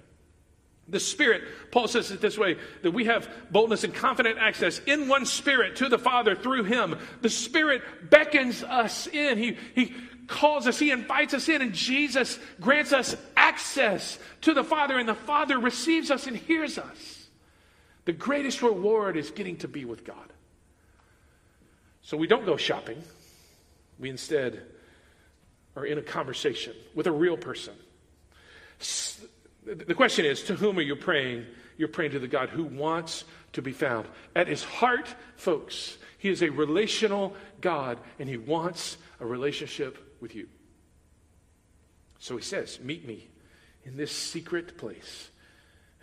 The 0.88 1.00
Spirit, 1.00 1.44
Paul 1.72 1.88
says 1.88 2.12
it 2.12 2.20
this 2.20 2.38
way 2.38 2.58
that 2.82 2.92
we 2.92 3.06
have 3.06 3.30
boldness 3.52 3.84
and 3.84 3.94
confident 3.94 4.38
access 4.38 4.80
in 4.80 5.08
one 5.08 5.26
Spirit 5.26 5.78
to 5.78 5.88
the 5.88 5.98
Father 5.98 6.36
through 6.36 6.66
Him. 6.66 6.98
The 7.22 7.30
Spirit 7.30 7.82
beckons 8.10 8.64
us 8.64 9.08
in. 9.08 9.38
He, 9.38 9.58
he 9.76 9.94
calls 10.28 10.68
us, 10.68 10.78
He 10.78 10.92
invites 10.92 11.34
us 11.34 11.48
in, 11.48 11.62
and 11.62 11.74
Jesus 11.74 12.38
grants 12.60 12.92
us 12.92 13.16
access 13.38 14.20
to 14.42 14.54
the 14.54 14.64
Father, 14.64 15.00
and 15.00 15.08
the 15.08 15.16
Father 15.16 15.58
receives 15.58 16.12
us 16.12 16.28
and 16.28 16.36
hears 16.36 16.78
us. 16.78 17.28
The 18.04 18.14
greatest 18.14 18.62
reward 18.62 19.16
is 19.16 19.32
getting 19.32 19.56
to 19.58 19.70
be 19.70 19.86
with 19.86 20.04
God. 20.04 20.34
So 22.02 22.18
we 22.18 22.28
don't 22.28 22.46
go 22.46 22.58
shopping. 22.58 23.02
We 23.98 24.10
instead 24.10 24.64
are 25.76 25.86
in 25.86 25.98
a 25.98 26.02
conversation 26.02 26.74
with 26.94 27.08
a 27.08 27.12
real 27.12 27.38
person. 27.38 27.74
The 29.66 29.96
question 29.96 30.26
is 30.26 30.44
to 30.44 30.56
whom 30.56 30.78
are 30.78 30.84
you 30.84 30.96
praying? 30.96 31.46
You're 31.78 31.88
praying 31.88 32.12
to 32.12 32.20
the 32.20 32.28
God 32.28 32.50
who 32.50 32.64
wants 32.64 33.24
to 33.54 33.62
be 33.62 33.72
found. 33.72 34.08
At 34.36 34.48
his 34.48 34.64
heart, 34.64 35.14
folks, 35.36 35.98
he 36.18 36.30
is 36.30 36.42
a 36.42 36.50
relational 36.50 37.36
God 37.62 37.98
and 38.20 38.28
he 38.28 38.38
wants 38.38 38.98
a 39.20 39.26
relationship 39.26 39.98
with 40.22 40.36
you. 40.36 40.48
So 42.20 42.36
he 42.36 42.44
says, 42.44 42.80
Meet 42.82 43.08
me 43.08 43.28
in 43.84 43.98
this 43.98 44.12
secret 44.12 44.78
place 44.78 45.30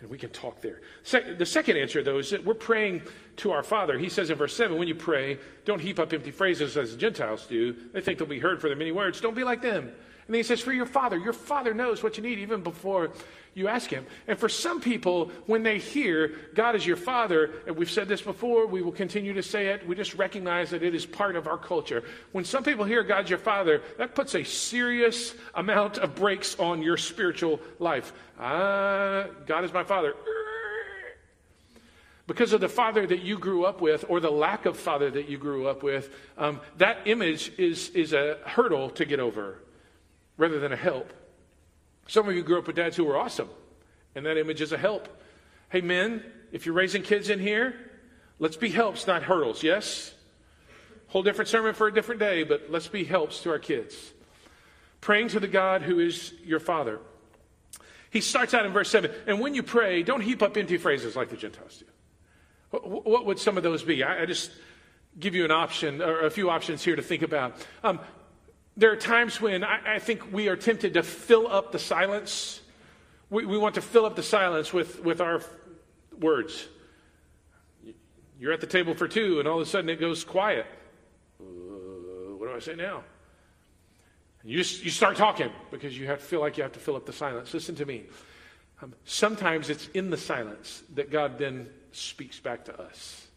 and 0.01 0.09
we 0.09 0.17
can 0.17 0.29
talk 0.31 0.61
there. 0.61 0.81
Se- 1.03 1.35
the 1.37 1.45
second 1.45 1.77
answer, 1.77 2.03
though, 2.03 2.17
is 2.17 2.31
that 2.31 2.43
we're 2.43 2.53
praying 2.53 3.03
to 3.37 3.51
our 3.51 3.63
Father. 3.63 3.97
He 3.97 4.09
says 4.09 4.29
in 4.29 4.37
verse 4.37 4.55
7 4.55 4.77
when 4.77 4.87
you 4.87 4.95
pray, 4.95 5.37
don't 5.63 5.79
heap 5.79 5.99
up 5.99 6.11
empty 6.11 6.31
phrases 6.31 6.75
as 6.75 6.91
the 6.91 6.97
Gentiles 6.97 7.45
do. 7.45 7.75
They 7.93 8.01
think 8.01 8.17
they'll 8.17 8.27
be 8.27 8.39
heard 8.39 8.59
for 8.59 8.67
their 8.67 8.77
many 8.77 8.91
words. 8.91 9.21
Don't 9.21 9.35
be 9.35 9.43
like 9.43 9.61
them. 9.61 9.91
And 10.31 10.37
he 10.37 10.43
says, 10.43 10.61
for 10.61 10.71
your 10.71 10.85
Father. 10.85 11.17
Your 11.17 11.33
Father 11.33 11.73
knows 11.73 12.01
what 12.01 12.15
you 12.15 12.23
need 12.23 12.39
even 12.39 12.61
before 12.61 13.11
you 13.53 13.67
ask 13.67 13.89
him. 13.89 14.05
And 14.29 14.39
for 14.39 14.47
some 14.47 14.79
people, 14.79 15.29
when 15.45 15.61
they 15.61 15.77
hear 15.77 16.37
God 16.53 16.73
is 16.73 16.87
your 16.87 16.95
father, 16.95 17.51
and 17.67 17.75
we've 17.75 17.91
said 17.91 18.07
this 18.07 18.21
before, 18.21 18.65
we 18.65 18.81
will 18.81 18.93
continue 18.93 19.33
to 19.33 19.43
say 19.43 19.67
it, 19.67 19.85
we 19.85 19.93
just 19.93 20.13
recognize 20.13 20.69
that 20.69 20.83
it 20.83 20.95
is 20.95 21.05
part 21.05 21.35
of 21.35 21.47
our 21.47 21.57
culture. 21.57 22.05
When 22.31 22.45
some 22.45 22.63
people 22.63 22.85
hear 22.85 23.03
God's 23.03 23.29
your 23.29 23.39
father, 23.39 23.81
that 23.97 24.15
puts 24.15 24.33
a 24.33 24.45
serious 24.45 25.35
amount 25.53 25.97
of 25.97 26.15
brakes 26.15 26.57
on 26.57 26.81
your 26.81 26.95
spiritual 26.95 27.59
life. 27.79 28.13
Ah, 28.39 29.25
God 29.45 29.65
is 29.65 29.73
my 29.73 29.83
father. 29.83 30.13
Because 32.25 32.53
of 32.53 32.61
the 32.61 32.69
father 32.69 33.05
that 33.05 33.21
you 33.21 33.37
grew 33.37 33.65
up 33.65 33.81
with, 33.81 34.05
or 34.07 34.21
the 34.21 34.31
lack 34.31 34.65
of 34.65 34.77
father 34.77 35.11
that 35.11 35.27
you 35.27 35.37
grew 35.37 35.67
up 35.67 35.83
with, 35.83 36.09
um, 36.37 36.61
that 36.77 36.99
image 37.03 37.51
is, 37.57 37.89
is 37.89 38.13
a 38.13 38.37
hurdle 38.45 38.91
to 38.91 39.03
get 39.03 39.19
over 39.19 39.57
rather 40.37 40.59
than 40.59 40.71
a 40.71 40.77
help. 40.77 41.13
Some 42.07 42.27
of 42.27 42.35
you 42.35 42.43
grew 42.43 42.59
up 42.59 42.67
with 42.67 42.75
dads 42.75 42.95
who 42.97 43.05
were 43.05 43.17
awesome, 43.17 43.49
and 44.15 44.25
that 44.25 44.37
image 44.37 44.61
is 44.61 44.71
a 44.71 44.77
help. 44.77 45.07
Hey, 45.69 45.81
men, 45.81 46.23
if 46.51 46.65
you're 46.65 46.75
raising 46.75 47.03
kids 47.03 47.29
in 47.29 47.39
here, 47.39 47.73
let's 48.39 48.57
be 48.57 48.69
helps, 48.69 49.07
not 49.07 49.23
hurdles, 49.23 49.63
yes? 49.63 50.13
Whole 51.07 51.23
different 51.23 51.49
sermon 51.49 51.73
for 51.73 51.87
a 51.87 51.93
different 51.93 52.19
day, 52.19 52.43
but 52.43 52.69
let's 52.69 52.87
be 52.87 53.03
helps 53.03 53.41
to 53.43 53.51
our 53.51 53.59
kids. 53.59 53.95
Praying 54.99 55.29
to 55.29 55.39
the 55.39 55.47
God 55.47 55.81
who 55.81 55.99
is 55.99 56.33
your 56.43 56.59
Father. 56.59 56.99
He 58.11 58.21
starts 58.21 58.53
out 58.53 58.65
in 58.65 58.73
verse 58.73 58.89
7 58.89 59.09
and 59.25 59.39
when 59.39 59.55
you 59.55 59.63
pray, 59.63 60.03
don't 60.03 60.21
heap 60.21 60.41
up 60.41 60.57
empty 60.57 60.77
phrases 60.77 61.15
like 61.15 61.29
the 61.29 61.37
Gentiles 61.37 61.77
do. 61.77 62.77
What 62.77 63.25
would 63.25 63.39
some 63.39 63.57
of 63.57 63.63
those 63.63 63.83
be? 63.83 64.03
I 64.03 64.25
just 64.25 64.51
give 65.19 65.35
you 65.35 65.43
an 65.43 65.51
option 65.51 66.01
or 66.01 66.25
a 66.25 66.29
few 66.29 66.49
options 66.49 66.83
here 66.83 66.95
to 66.95 67.01
think 67.01 67.21
about. 67.21 67.55
Um, 67.83 67.99
there 68.81 68.91
are 68.91 68.95
times 68.95 69.39
when 69.39 69.63
I, 69.63 69.95
I, 69.95 69.99
think 69.99 70.33
we 70.33 70.47
are 70.47 70.55
tempted 70.55 70.95
to 70.95 71.03
fill 71.03 71.47
up 71.47 71.71
the 71.71 71.77
silence. 71.77 72.61
We, 73.29 73.45
we 73.45 73.55
want 73.55 73.75
to 73.75 73.81
fill 73.81 74.07
up 74.07 74.15
the 74.15 74.23
silence 74.23 74.73
with, 74.73 75.03
with 75.03 75.21
our 75.21 75.43
words. 76.19 76.67
You're 78.39 78.53
at 78.53 78.59
the 78.59 78.65
table 78.65 78.95
for 78.95 79.07
two, 79.07 79.37
and 79.37 79.47
all 79.47 79.61
of 79.61 79.67
a 79.67 79.69
sudden 79.69 79.87
it 79.87 79.99
goes 79.99 80.23
quiet. 80.23 80.65
Uh, 81.39 81.43
what 82.37 82.47
do 82.47 82.55
I 82.55 82.59
say 82.59 82.73
now? 82.73 83.03
You, 84.43 84.57
you 84.57 84.63
start 84.89 85.15
talking 85.15 85.51
because 85.69 85.95
you 85.95 86.07
have, 86.07 86.19
feel 86.19 86.39
like 86.39 86.57
you 86.57 86.63
have 86.63 86.73
to 86.73 86.79
fill 86.79 86.95
up 86.95 87.05
the 87.05 87.13
silence. 87.13 87.53
Listen 87.53 87.75
to 87.75 87.85
me. 87.85 88.05
Um, 88.81 88.95
sometimes 89.05 89.69
it's 89.69 89.89
in 89.89 90.09
the 90.09 90.17
silence 90.17 90.81
that 90.95 91.11
God 91.11 91.37
then 91.37 91.69
speaks 91.91 92.39
back 92.39 92.65
to 92.65 92.81
us. 92.81 93.27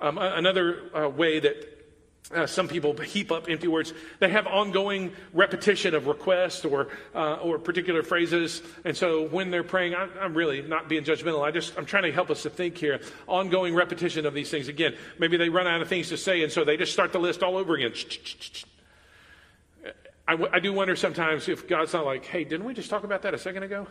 Um, 0.00 0.18
another 0.18 0.90
uh, 0.92 1.08
way 1.08 1.38
that 1.38 1.81
uh, 2.30 2.46
some 2.46 2.68
people 2.68 2.96
heap 2.96 3.32
up 3.32 3.48
empty 3.48 3.68
words. 3.68 3.92
They 4.20 4.28
have 4.28 4.46
ongoing 4.46 5.12
repetition 5.32 5.94
of 5.94 6.06
requests 6.06 6.64
or 6.64 6.88
uh, 7.14 7.34
or 7.36 7.58
particular 7.58 8.02
phrases, 8.02 8.62
and 8.84 8.96
so 8.96 9.26
when 9.28 9.50
they're 9.50 9.64
praying, 9.64 9.94
I, 9.94 10.08
I'm 10.20 10.34
really 10.34 10.62
not 10.62 10.88
being 10.88 11.04
judgmental. 11.04 11.42
I 11.42 11.50
just 11.50 11.76
I'm 11.76 11.84
trying 11.84 12.04
to 12.04 12.12
help 12.12 12.30
us 12.30 12.42
to 12.44 12.50
think 12.50 12.78
here. 12.78 13.00
Ongoing 13.26 13.74
repetition 13.74 14.24
of 14.24 14.34
these 14.34 14.50
things. 14.50 14.68
Again, 14.68 14.94
maybe 15.18 15.36
they 15.36 15.48
run 15.48 15.66
out 15.66 15.82
of 15.82 15.88
things 15.88 16.08
to 16.10 16.16
say, 16.16 16.42
and 16.42 16.52
so 16.52 16.64
they 16.64 16.76
just 16.76 16.92
start 16.92 17.12
the 17.12 17.18
list 17.18 17.42
all 17.42 17.56
over 17.56 17.74
again. 17.74 17.92
I, 20.26 20.38
I 20.52 20.60
do 20.60 20.72
wonder 20.72 20.94
sometimes 20.96 21.48
if 21.48 21.68
God's 21.68 21.92
not 21.92 22.06
like, 22.06 22.24
"Hey, 22.24 22.44
didn't 22.44 22.64
we 22.64 22.72
just 22.72 22.88
talk 22.88 23.04
about 23.04 23.22
that 23.22 23.34
a 23.34 23.38
second 23.38 23.64
ago?" 23.64 23.88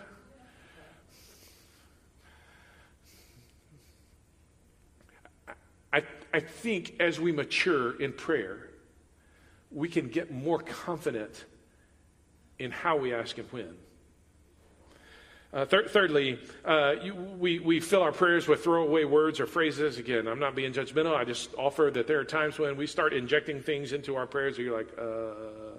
I, 6.33 6.39
think 6.39 6.95
as 6.99 7.19
we 7.19 7.31
mature 7.31 8.01
in 8.01 8.13
prayer, 8.13 8.69
we 9.71 9.89
can 9.89 10.07
get 10.07 10.31
more 10.31 10.59
confident 10.59 11.45
in 12.59 12.71
how 12.71 12.97
we 12.97 13.13
ask 13.13 13.37
and 13.37 13.51
when. 13.51 13.75
Uh, 15.53 15.65
thir- 15.65 15.87
thirdly, 15.87 16.39
uh, 16.63 16.93
you, 17.01 17.13
we, 17.13 17.59
we 17.59 17.79
fill 17.79 18.01
our 18.01 18.13
prayers 18.13 18.47
with 18.47 18.63
throwaway 18.63 19.03
words 19.03 19.39
or 19.39 19.45
phrases. 19.45 19.97
Again, 19.97 20.27
I'm 20.27 20.39
not 20.39 20.55
being 20.55 20.71
judgmental. 20.71 21.13
I 21.13 21.25
just 21.25 21.53
offer 21.55 21.91
that 21.93 22.07
there 22.07 22.19
are 22.19 22.25
times 22.25 22.57
when 22.57 22.77
we 22.77 22.87
start 22.87 23.13
injecting 23.13 23.61
things 23.61 23.91
into 23.91 24.15
our 24.15 24.25
prayers 24.25 24.57
where 24.57 24.67
you're 24.67 24.77
like, 24.77 24.89
uh, 24.97 25.70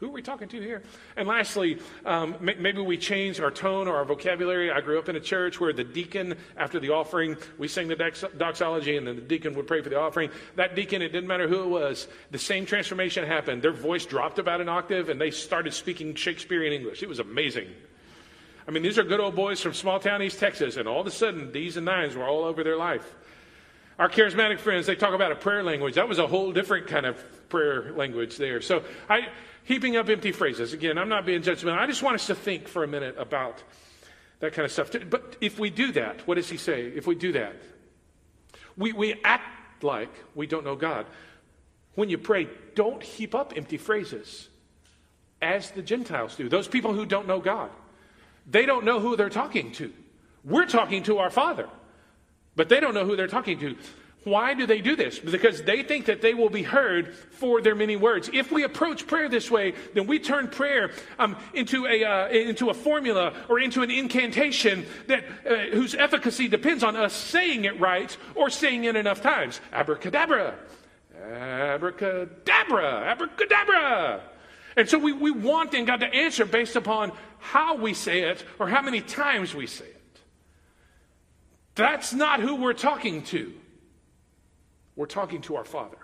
who 0.00 0.06
are 0.06 0.12
we 0.12 0.22
talking 0.22 0.48
to 0.48 0.60
here? 0.60 0.82
And 1.16 1.28
lastly, 1.28 1.78
um, 2.06 2.34
maybe 2.40 2.80
we 2.80 2.96
change 2.96 3.38
our 3.38 3.50
tone 3.50 3.86
or 3.86 3.96
our 3.96 4.04
vocabulary. 4.06 4.70
I 4.70 4.80
grew 4.80 4.98
up 4.98 5.10
in 5.10 5.16
a 5.16 5.20
church 5.20 5.60
where 5.60 5.74
the 5.74 5.84
deacon, 5.84 6.36
after 6.56 6.80
the 6.80 6.88
offering, 6.90 7.36
we 7.58 7.68
sang 7.68 7.86
the 7.86 8.30
doxology 8.38 8.96
and 8.96 9.06
then 9.06 9.16
the 9.16 9.22
deacon 9.22 9.54
would 9.54 9.66
pray 9.66 9.82
for 9.82 9.90
the 9.90 10.00
offering. 10.00 10.30
That 10.56 10.74
deacon, 10.74 11.02
it 11.02 11.10
didn't 11.10 11.28
matter 11.28 11.46
who 11.46 11.62
it 11.64 11.68
was, 11.68 12.08
the 12.30 12.38
same 12.38 12.64
transformation 12.64 13.26
happened. 13.26 13.60
Their 13.60 13.72
voice 13.72 14.06
dropped 14.06 14.38
about 14.38 14.62
an 14.62 14.70
octave 14.70 15.10
and 15.10 15.20
they 15.20 15.30
started 15.30 15.74
speaking 15.74 16.14
Shakespearean 16.14 16.72
English. 16.72 17.02
It 17.02 17.08
was 17.08 17.18
amazing. 17.18 17.68
I 18.66 18.70
mean, 18.70 18.82
these 18.82 18.98
are 18.98 19.02
good 19.02 19.20
old 19.20 19.36
boys 19.36 19.60
from 19.60 19.74
small 19.74 20.00
town 20.00 20.22
East 20.22 20.38
Texas, 20.38 20.76
and 20.76 20.86
all 20.86 21.00
of 21.00 21.06
a 21.06 21.10
sudden, 21.10 21.50
D's 21.50 21.76
and 21.76 21.84
nines 21.84 22.14
were 22.14 22.24
all 22.24 22.44
over 22.44 22.62
their 22.62 22.76
life. 22.76 23.16
Our 23.98 24.08
charismatic 24.08 24.60
friends, 24.60 24.86
they 24.86 24.94
talk 24.94 25.12
about 25.12 25.32
a 25.32 25.36
prayer 25.36 25.62
language. 25.62 25.96
That 25.96 26.08
was 26.08 26.18
a 26.18 26.26
whole 26.26 26.52
different 26.52 26.86
kind 26.86 27.04
of 27.04 27.22
prayer 27.50 27.92
language 27.92 28.36
there. 28.36 28.60
So 28.62 28.82
I, 29.08 29.28
heaping 29.64 29.96
up 29.96 30.08
empty 30.08 30.32
phrases. 30.32 30.72
Again, 30.72 30.96
I'm 30.96 31.08
not 31.08 31.26
being 31.26 31.42
judgmental. 31.42 31.78
I 31.78 31.86
just 31.86 32.02
want 32.02 32.14
us 32.14 32.26
to 32.28 32.34
think 32.34 32.68
for 32.68 32.82
a 32.82 32.88
minute 32.88 33.16
about 33.18 33.62
that 34.40 34.54
kind 34.54 34.64
of 34.64 34.72
stuff. 34.72 34.90
But 35.08 35.36
if 35.40 35.58
we 35.58 35.70
do 35.70 35.92
that, 35.92 36.26
what 36.26 36.36
does 36.36 36.48
he 36.48 36.56
say? 36.56 36.86
If 36.86 37.06
we 37.06 37.14
do 37.14 37.32
that, 37.32 37.56
we, 38.76 38.92
we 38.92 39.20
act 39.22 39.84
like 39.84 40.12
we 40.34 40.46
don't 40.46 40.64
know 40.64 40.76
God. 40.76 41.06
When 41.94 42.08
you 42.08 42.18
pray, 42.18 42.48
don't 42.74 43.02
heap 43.02 43.34
up 43.34 43.52
empty 43.56 43.76
phrases 43.76 44.48
as 45.42 45.70
the 45.70 45.82
Gentiles 45.82 46.36
do. 46.36 46.48
Those 46.48 46.68
people 46.68 46.94
who 46.94 47.04
don't 47.04 47.26
know 47.26 47.40
God, 47.40 47.70
they 48.50 48.66
don't 48.66 48.84
know 48.84 49.00
who 49.00 49.16
they're 49.16 49.28
talking 49.28 49.72
to. 49.72 49.92
We're 50.44 50.66
talking 50.66 51.02
to 51.04 51.18
our 51.18 51.30
Father, 51.30 51.68
but 52.56 52.68
they 52.68 52.80
don't 52.80 52.94
know 52.94 53.04
who 53.04 53.16
they're 53.16 53.26
talking 53.26 53.58
to. 53.60 53.76
Why 54.24 54.52
do 54.52 54.66
they 54.66 54.82
do 54.82 54.96
this? 54.96 55.18
Because 55.18 55.62
they 55.62 55.82
think 55.82 56.04
that 56.06 56.20
they 56.20 56.34
will 56.34 56.50
be 56.50 56.62
heard 56.62 57.14
for 57.14 57.62
their 57.62 57.74
many 57.74 57.96
words. 57.96 58.28
If 58.32 58.52
we 58.52 58.64
approach 58.64 59.06
prayer 59.06 59.30
this 59.30 59.50
way, 59.50 59.72
then 59.94 60.06
we 60.06 60.18
turn 60.18 60.48
prayer 60.48 60.90
um, 61.18 61.36
into, 61.54 61.86
a, 61.86 62.04
uh, 62.04 62.28
into 62.28 62.68
a 62.68 62.74
formula 62.74 63.32
or 63.48 63.60
into 63.60 63.82
an 63.82 63.90
incantation 63.90 64.84
that, 65.06 65.24
uh, 65.48 65.54
whose 65.72 65.94
efficacy 65.94 66.48
depends 66.48 66.84
on 66.84 66.96
us 66.96 67.14
saying 67.14 67.64
it 67.64 67.80
right 67.80 68.14
or 68.34 68.50
saying 68.50 68.84
it 68.84 68.94
enough 68.94 69.22
times. 69.22 69.58
Abracadabra, 69.72 70.54
abracadabra, 71.18 73.04
abracadabra. 73.06 74.20
And 74.76 74.86
so 74.86 74.98
we, 74.98 75.12
we 75.14 75.30
want 75.30 75.72
in 75.72 75.86
God 75.86 76.00
to 76.00 76.06
answer 76.06 76.44
based 76.44 76.76
upon 76.76 77.12
how 77.38 77.76
we 77.76 77.94
say 77.94 78.24
it 78.24 78.44
or 78.58 78.68
how 78.68 78.82
many 78.82 79.00
times 79.00 79.54
we 79.54 79.66
say 79.66 79.86
it. 79.86 80.20
That's 81.74 82.12
not 82.12 82.40
who 82.40 82.56
we're 82.56 82.74
talking 82.74 83.22
to. 83.24 83.54
We're 85.00 85.06
talking 85.06 85.40
to 85.42 85.56
our 85.56 85.64
Father. 85.64 85.96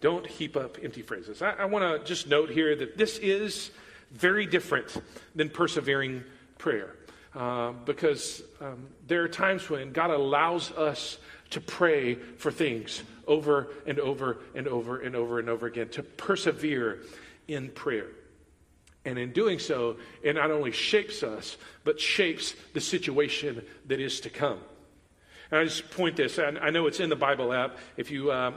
Don't 0.00 0.26
heap 0.26 0.56
up 0.56 0.78
empty 0.82 1.00
phrases. 1.00 1.42
I, 1.42 1.50
I 1.50 1.64
want 1.66 1.84
to 1.84 2.04
just 2.04 2.26
note 2.26 2.50
here 2.50 2.74
that 2.74 2.98
this 2.98 3.18
is 3.18 3.70
very 4.10 4.46
different 4.46 5.00
than 5.36 5.48
persevering 5.48 6.24
prayer. 6.58 6.96
Uh, 7.36 7.70
because 7.84 8.42
um, 8.60 8.88
there 9.06 9.22
are 9.22 9.28
times 9.28 9.70
when 9.70 9.92
God 9.92 10.10
allows 10.10 10.72
us 10.72 11.18
to 11.50 11.60
pray 11.60 12.16
for 12.16 12.50
things 12.50 13.04
over 13.28 13.68
and 13.86 14.00
over 14.00 14.38
and 14.56 14.66
over 14.66 14.98
and 14.98 15.14
over 15.14 15.38
and 15.38 15.48
over 15.48 15.68
again, 15.68 15.88
to 15.90 16.02
persevere 16.02 17.02
in 17.46 17.68
prayer. 17.68 18.08
And 19.04 19.20
in 19.20 19.30
doing 19.30 19.60
so, 19.60 19.98
it 20.24 20.34
not 20.34 20.50
only 20.50 20.72
shapes 20.72 21.22
us, 21.22 21.56
but 21.84 22.00
shapes 22.00 22.56
the 22.72 22.80
situation 22.80 23.64
that 23.86 24.00
is 24.00 24.18
to 24.22 24.30
come. 24.30 24.58
And 25.52 25.60
I 25.60 25.64
just 25.64 25.90
point 25.90 26.16
this, 26.16 26.38
and 26.38 26.58
I 26.58 26.70
know 26.70 26.86
it's 26.86 26.98
in 26.98 27.10
the 27.10 27.16
Bible 27.16 27.52
app. 27.52 27.76
If 27.98 28.10
you, 28.10 28.30
uh, 28.30 28.52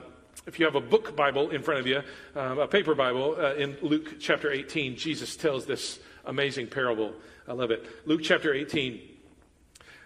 if 0.47 0.60
you 0.60 0.65
have 0.65 0.75
a 0.75 0.81
book 0.81 1.13
Bible 1.13 1.49
in 1.49 1.62
front 1.62 1.81
of 1.81 1.88
you, 1.88 2.01
um, 2.38 2.58
a 2.58 2.69
paper 2.69 2.95
Bible, 2.95 3.36
uh, 3.38 3.53
in 3.55 3.75
Luke 3.81 4.15
chapter 4.21 4.49
18, 4.49 4.95
Jesus 4.95 5.36
tells 5.36 5.65
this 5.65 5.99
amazing 6.23 6.67
parable. 6.67 7.13
I 7.49 7.51
love 7.51 7.69
it. 7.69 7.86
Luke 8.05 8.21
chapter 8.23 8.53
18. 8.53 9.01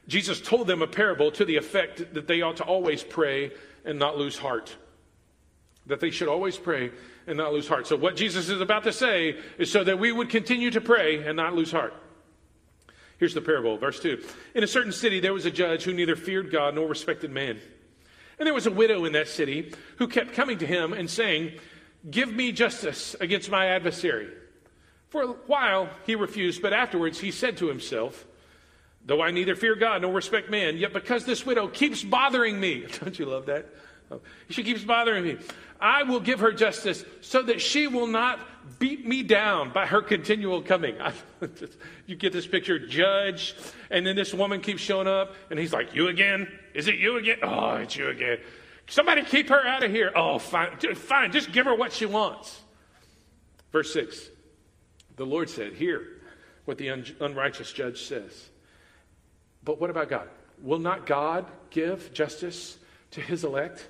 Jesus 0.07 0.41
told 0.41 0.65
them 0.65 0.81
a 0.81 0.87
parable 0.87 1.29
to 1.33 1.45
the 1.45 1.57
effect 1.57 2.15
that 2.15 2.25
they 2.25 2.41
ought 2.41 2.57
to 2.57 2.63
always 2.63 3.03
pray 3.03 3.51
and 3.85 3.99
not 3.99 4.17
lose 4.17 4.35
heart. 4.35 4.75
That 5.85 5.99
they 5.99 6.09
should 6.09 6.27
always 6.27 6.57
pray 6.57 6.89
and 7.27 7.37
not 7.37 7.53
lose 7.53 7.67
heart. 7.67 7.85
So, 7.85 7.97
what 7.97 8.15
Jesus 8.15 8.49
is 8.49 8.61
about 8.61 8.83
to 8.85 8.91
say 8.91 9.37
is 9.59 9.71
so 9.71 9.83
that 9.83 9.99
we 9.99 10.11
would 10.11 10.29
continue 10.29 10.71
to 10.71 10.81
pray 10.81 11.23
and 11.23 11.37
not 11.37 11.53
lose 11.53 11.71
heart. 11.71 11.93
Here's 13.19 13.33
the 13.33 13.41
parable, 13.41 13.77
verse 13.77 13.99
2. 13.99 14.23
In 14.55 14.63
a 14.63 14.67
certain 14.67 14.93
city, 14.93 15.19
there 15.19 15.33
was 15.33 15.45
a 15.45 15.51
judge 15.51 15.83
who 15.83 15.93
neither 15.93 16.15
feared 16.15 16.51
God 16.51 16.75
nor 16.75 16.87
respected 16.87 17.31
man. 17.31 17.59
And 18.39 18.47
there 18.47 18.53
was 18.53 18.65
a 18.65 18.71
widow 18.71 19.03
in 19.03 19.11
that 19.13 19.27
city 19.27 19.73
who 19.97 20.07
kept 20.07 20.33
coming 20.33 20.57
to 20.59 20.65
him 20.65 20.93
and 20.93 21.09
saying, 21.09 21.51
Give 22.09 22.31
me 22.31 22.53
justice 22.53 23.17
against 23.19 23.51
my 23.51 23.67
adversary. 23.67 24.29
For 25.09 25.23
a 25.23 25.27
while 25.27 25.89
he 26.05 26.15
refused, 26.15 26.61
but 26.61 26.71
afterwards 26.71 27.19
he 27.19 27.31
said 27.31 27.57
to 27.57 27.67
himself, 27.67 28.25
Though 29.05 29.21
I 29.21 29.31
neither 29.31 29.55
fear 29.55 29.75
God 29.75 30.01
nor 30.01 30.13
respect 30.13 30.49
man, 30.49 30.77
yet 30.77 30.93
because 30.93 31.25
this 31.25 31.45
widow 31.45 31.67
keeps 31.67 32.03
bothering 32.03 32.57
me, 32.57 32.85
don't 32.99 33.17
you 33.19 33.25
love 33.25 33.47
that? 33.47 33.65
Oh, 34.11 34.21
she 34.49 34.63
keeps 34.63 34.83
bothering 34.83 35.23
me. 35.23 35.37
I 35.81 36.03
will 36.03 36.19
give 36.19 36.39
her 36.39 36.51
justice 36.51 37.03
so 37.21 37.41
that 37.43 37.61
she 37.61 37.87
will 37.87 38.07
not 38.07 38.39
beat 38.79 39.05
me 39.05 39.23
down 39.23 39.71
by 39.71 39.85
her 39.85 40.01
continual 40.01 40.61
coming. 40.61 40.95
you 42.05 42.15
get 42.15 42.33
this 42.33 42.47
picture, 42.47 42.79
judge, 42.79 43.55
and 43.89 44.05
then 44.05 44.15
this 44.15 44.33
woman 44.33 44.61
keeps 44.61 44.81
showing 44.81 45.07
up, 45.07 45.35
and 45.49 45.59
he's 45.59 45.73
like, 45.73 45.95
You 45.95 46.07
again? 46.07 46.47
Is 46.73 46.87
it 46.87 46.95
you 46.95 47.17
again? 47.17 47.39
Oh, 47.43 47.75
it's 47.75 47.95
you 47.95 48.07
again. 48.07 48.37
Somebody 48.87 49.23
keep 49.23 49.49
her 49.49 49.65
out 49.65 49.83
of 49.83 49.91
here. 49.91 50.11
Oh, 50.15 50.39
fine. 50.39 50.77
Fine. 50.95 51.31
Just 51.31 51.51
give 51.51 51.65
her 51.65 51.75
what 51.75 51.93
she 51.93 52.05
wants. 52.05 52.59
Verse 53.71 53.93
6 53.93 54.29
The 55.15 55.25
Lord 55.25 55.49
said, 55.49 55.73
Hear 55.73 56.21
what 56.65 56.77
the 56.77 56.89
un- 56.89 57.05
unrighteous 57.19 57.71
judge 57.71 58.03
says. 58.03 58.49
But 59.63 59.79
what 59.79 59.89
about 59.89 60.09
God? 60.09 60.27
Will 60.61 60.79
not 60.79 61.05
God 61.05 61.45
give 61.69 62.13
justice 62.13 62.77
to 63.11 63.21
his 63.21 63.43
elect? 63.43 63.87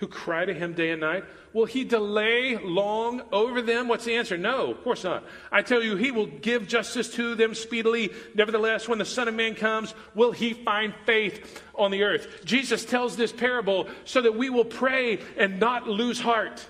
Who 0.00 0.08
cry 0.08 0.46
to 0.46 0.54
him 0.54 0.72
day 0.72 0.90
and 0.90 1.00
night? 1.02 1.24
Will 1.52 1.66
he 1.66 1.84
delay 1.84 2.56
long 2.56 3.20
over 3.32 3.60
them? 3.60 3.86
What's 3.86 4.06
the 4.06 4.14
answer? 4.14 4.38
No, 4.38 4.70
of 4.70 4.82
course 4.82 5.04
not. 5.04 5.24
I 5.52 5.60
tell 5.60 5.82
you, 5.82 5.94
he 5.94 6.10
will 6.10 6.26
give 6.26 6.66
justice 6.66 7.10
to 7.16 7.34
them 7.34 7.54
speedily. 7.54 8.10
Nevertheless, 8.34 8.88
when 8.88 8.98
the 8.98 9.04
Son 9.04 9.28
of 9.28 9.34
Man 9.34 9.54
comes, 9.54 9.94
will 10.14 10.32
he 10.32 10.54
find 10.54 10.94
faith 11.04 11.62
on 11.74 11.90
the 11.90 12.02
earth? 12.02 12.46
Jesus 12.46 12.86
tells 12.86 13.14
this 13.14 13.30
parable 13.30 13.88
so 14.06 14.22
that 14.22 14.34
we 14.34 14.48
will 14.48 14.64
pray 14.64 15.20
and 15.36 15.60
not 15.60 15.86
lose 15.86 16.18
heart. 16.18 16.66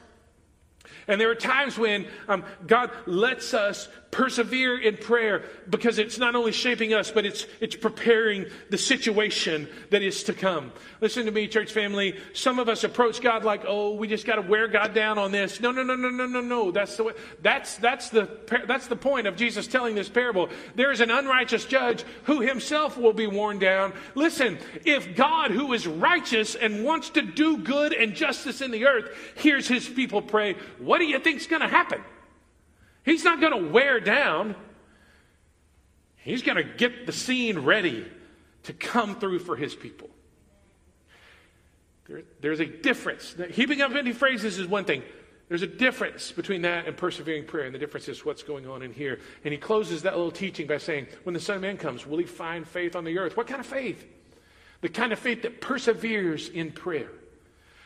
And 1.06 1.20
there 1.20 1.30
are 1.30 1.36
times 1.36 1.78
when 1.78 2.08
um, 2.26 2.44
God 2.66 2.90
lets 3.06 3.54
us 3.54 3.88
persevere 4.10 4.78
in 4.78 4.96
prayer 4.96 5.44
because 5.68 5.98
it's 5.98 6.18
not 6.18 6.34
only 6.34 6.52
shaping 6.52 6.92
us, 6.92 7.10
but 7.10 7.24
it's, 7.24 7.46
it's 7.60 7.76
preparing 7.76 8.46
the 8.68 8.78
situation 8.78 9.68
that 9.90 10.02
is 10.02 10.24
to 10.24 10.32
come. 10.32 10.72
Listen 11.00 11.26
to 11.26 11.32
me, 11.32 11.46
church 11.46 11.72
family. 11.72 12.18
Some 12.32 12.58
of 12.58 12.68
us 12.68 12.82
approach 12.82 13.20
God 13.20 13.44
like, 13.44 13.62
oh, 13.66 13.94
we 13.94 14.08
just 14.08 14.26
got 14.26 14.36
to 14.36 14.42
wear 14.42 14.66
God 14.66 14.94
down 14.94 15.16
on 15.18 15.30
this. 15.30 15.60
No, 15.60 15.70
no, 15.70 15.82
no, 15.82 15.94
no, 15.94 16.10
no, 16.10 16.26
no, 16.26 16.40
no. 16.40 16.70
That's 16.72 16.96
the 16.96 17.04
way, 17.04 17.12
that's, 17.40 17.76
that's 17.76 18.10
the, 18.10 18.28
that's 18.66 18.88
the 18.88 18.96
point 18.96 19.26
of 19.26 19.36
Jesus 19.36 19.66
telling 19.66 19.94
this 19.94 20.08
parable. 20.08 20.48
There 20.74 20.90
is 20.90 21.00
an 21.00 21.10
unrighteous 21.10 21.66
judge 21.66 22.04
who 22.24 22.40
himself 22.40 22.98
will 22.98 23.12
be 23.12 23.28
worn 23.28 23.58
down. 23.58 23.92
Listen, 24.16 24.58
if 24.84 25.14
God, 25.14 25.52
who 25.52 25.72
is 25.72 25.86
righteous 25.86 26.56
and 26.56 26.84
wants 26.84 27.10
to 27.10 27.22
do 27.22 27.58
good 27.58 27.92
and 27.92 28.14
justice 28.14 28.60
in 28.60 28.72
the 28.72 28.86
earth, 28.86 29.10
hears 29.36 29.68
his 29.68 29.88
people 29.88 30.20
pray, 30.20 30.56
what 30.78 30.98
do 30.98 31.04
you 31.04 31.20
think 31.20 31.38
is 31.40 31.46
going 31.46 31.62
to 31.62 31.68
happen? 31.68 32.02
He's 33.04 33.24
not 33.24 33.40
going 33.40 33.52
to 33.52 33.70
wear 33.70 34.00
down. 34.00 34.54
He's 36.16 36.42
going 36.42 36.56
to 36.56 36.64
get 36.64 37.06
the 37.06 37.12
scene 37.12 37.60
ready 37.60 38.06
to 38.64 38.72
come 38.72 39.18
through 39.18 39.40
for 39.40 39.56
his 39.56 39.74
people. 39.74 40.10
There, 42.06 42.22
there's 42.40 42.60
a 42.60 42.66
difference. 42.66 43.34
Heaping 43.50 43.80
up 43.80 43.92
empty 43.92 44.12
phrases 44.12 44.58
is 44.58 44.66
one 44.66 44.84
thing. 44.84 45.02
There's 45.48 45.62
a 45.62 45.66
difference 45.66 46.30
between 46.30 46.62
that 46.62 46.86
and 46.86 46.96
persevering 46.96 47.46
prayer, 47.46 47.66
and 47.66 47.74
the 47.74 47.78
difference 47.78 48.08
is 48.08 48.24
what's 48.24 48.44
going 48.44 48.68
on 48.68 48.82
in 48.82 48.92
here. 48.92 49.18
And 49.44 49.52
he 49.52 49.58
closes 49.58 50.02
that 50.02 50.16
little 50.16 50.30
teaching 50.30 50.68
by 50.68 50.78
saying, 50.78 51.08
When 51.24 51.34
the 51.34 51.40
Son 51.40 51.56
of 51.56 51.62
Man 51.62 51.76
comes, 51.76 52.06
will 52.06 52.18
he 52.18 52.24
find 52.24 52.66
faith 52.66 52.94
on 52.94 53.04
the 53.04 53.18
earth? 53.18 53.36
What 53.36 53.48
kind 53.48 53.60
of 53.60 53.66
faith? 53.66 54.06
The 54.80 54.88
kind 54.88 55.12
of 55.12 55.18
faith 55.18 55.42
that 55.42 55.60
perseveres 55.60 56.48
in 56.48 56.70
prayer. 56.70 57.10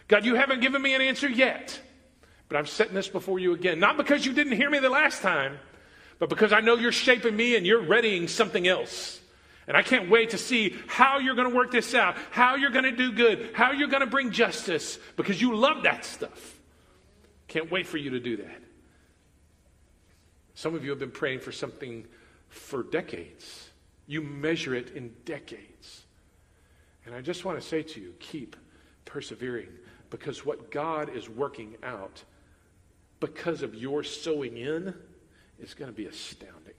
God, 0.09 0.27
you 0.27 0.35
haven't 0.35 0.61
given 0.61 0.83
me 0.83 0.95
an 0.95 1.01
answer 1.01 1.29
yet. 1.29 1.81
But 2.49 2.59
I'm 2.59 2.67
setting 2.67 2.95
this 2.95 3.09
before 3.09 3.39
you 3.39 3.55
again, 3.55 3.79
not 3.79 3.97
because 3.97 4.25
you 4.27 4.33
didn't 4.33 4.57
hear 4.57 4.71
me 4.71 4.79
the 4.79 4.91
last 4.91 5.23
time, 5.23 5.59
but 6.19 6.29
because 6.29 6.53
I 6.53 6.61
know 6.61 6.77
you're 6.77 6.93
shaping 6.93 7.35
me 7.35 7.57
and 7.57 7.67
you're 7.67 7.83
readying 7.83 8.29
something 8.29 8.67
else. 8.67 9.21
And 9.67 9.77
I 9.77 9.83
can't 9.83 10.11
wait 10.11 10.31
to 10.31 10.39
see 10.39 10.77
how 10.87 11.19
you're 11.19 11.35
going 11.35 11.49
to 11.51 11.57
work 11.57 11.71
this 11.71 11.95
out, 11.95 12.17
how 12.31 12.57
you're 12.57 12.71
going 12.71 12.85
to 12.85 12.93
do 12.93 13.13
good, 13.13 13.51
how 13.55 13.73
you're 13.73 13.89
going 13.89 14.03
to 14.03 14.07
bring 14.07 14.31
justice, 14.31 14.99
because 15.17 15.41
you 15.41 15.57
love 15.57 15.85
that 15.85 16.05
stuff. 16.05 16.61
Can't 17.49 17.71
wait 17.71 17.87
for 17.87 17.97
you 17.97 18.11
to 18.11 18.21
do 18.21 18.37
that. 18.39 18.63
Some 20.55 20.75
of 20.75 20.85
you 20.85 20.91
have 20.91 20.99
been 20.99 21.11
praying 21.11 21.41
for 21.41 21.51
something 21.51 22.07
for 22.49 22.83
decades. 22.83 23.71
You 24.07 24.23
measure 24.23 24.75
it 24.75 24.91
in 24.91 25.13
decades. 25.25 26.03
And 27.07 27.15
I 27.15 27.21
just 27.21 27.45
want 27.45 27.61
to 27.61 27.67
say 27.67 27.83
to 27.83 28.01
you 28.01 28.15
keep 28.19 28.57
persevering 29.05 29.69
because 30.11 30.45
what 30.45 30.71
God 30.71 31.15
is 31.15 31.29
working 31.29 31.77
out 31.83 32.23
because 33.25 33.63
of 33.63 33.75
your 33.75 34.03
sowing 34.03 34.57
in 34.57 34.95
is 35.59 35.73
going 35.73 35.91
to 35.91 35.97
be 35.97 36.07
astounding. 36.07 36.75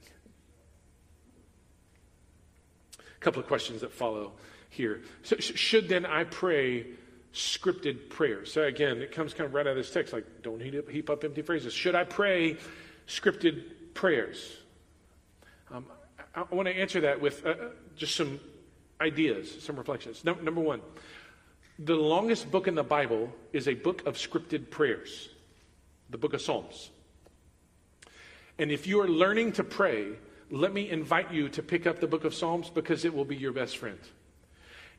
A 2.98 3.18
couple 3.20 3.40
of 3.40 3.48
questions 3.48 3.80
that 3.80 3.92
follow 3.92 4.32
here. 4.70 5.02
So, 5.24 5.36
should 5.38 5.88
then 5.88 6.06
I 6.06 6.24
pray 6.24 6.86
scripted 7.34 8.10
prayers? 8.10 8.52
So, 8.52 8.62
again, 8.62 8.98
it 8.98 9.10
comes 9.10 9.34
kind 9.34 9.46
of 9.48 9.54
right 9.54 9.66
out 9.66 9.70
of 9.70 9.76
this 9.76 9.90
text 9.90 10.12
like, 10.12 10.24
don't 10.42 10.60
heap 10.60 11.10
up 11.10 11.24
empty 11.24 11.42
phrases. 11.42 11.72
Should 11.72 11.96
I 11.96 12.04
pray 12.04 12.58
scripted 13.08 13.64
prayers? 13.94 14.56
Um, 15.72 15.86
I, 16.34 16.42
I 16.42 16.54
want 16.54 16.68
to 16.68 16.76
answer 16.76 17.00
that 17.00 17.20
with 17.20 17.44
uh, 17.44 17.54
just 17.96 18.14
some 18.14 18.38
ideas, 19.00 19.62
some 19.64 19.76
reflections. 19.76 20.24
No, 20.24 20.34
number 20.34 20.60
one, 20.60 20.80
the 21.80 21.96
longest 21.96 22.52
book 22.52 22.68
in 22.68 22.76
the 22.76 22.84
Bible 22.84 23.32
is 23.52 23.66
a 23.66 23.74
book 23.74 24.06
of 24.06 24.14
scripted 24.14 24.70
prayers 24.70 25.30
the 26.10 26.18
book 26.18 26.34
of 26.34 26.40
Psalms. 26.40 26.90
And 28.58 28.70
if 28.70 28.86
you 28.86 29.00
are 29.00 29.08
learning 29.08 29.52
to 29.52 29.64
pray, 29.64 30.12
let 30.50 30.72
me 30.72 30.88
invite 30.90 31.32
you 31.32 31.48
to 31.50 31.62
pick 31.62 31.86
up 31.86 32.00
the 32.00 32.06
book 32.06 32.24
of 32.24 32.34
Psalms 32.34 32.70
because 32.70 33.04
it 33.04 33.14
will 33.14 33.24
be 33.24 33.36
your 33.36 33.52
best 33.52 33.76
friend. 33.76 33.98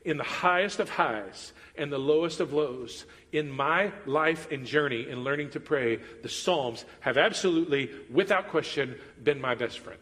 In 0.04 0.16
the 0.16 0.24
highest 0.24 0.78
of 0.78 0.88
highs 0.88 1.52
and 1.76 1.92
the 1.92 1.98
lowest 1.98 2.40
of 2.40 2.52
lows, 2.52 3.04
in 3.32 3.50
my 3.50 3.92
life 4.06 4.50
and 4.50 4.64
journey 4.64 5.08
in 5.08 5.24
learning 5.24 5.50
to 5.50 5.60
pray, 5.60 5.96
the 6.22 6.28
Psalms 6.28 6.84
have 7.00 7.16
absolutely, 7.16 7.90
without 8.10 8.48
question, 8.48 8.96
been 9.22 9.40
my 9.40 9.54
best 9.54 9.80
friend. 9.80 10.00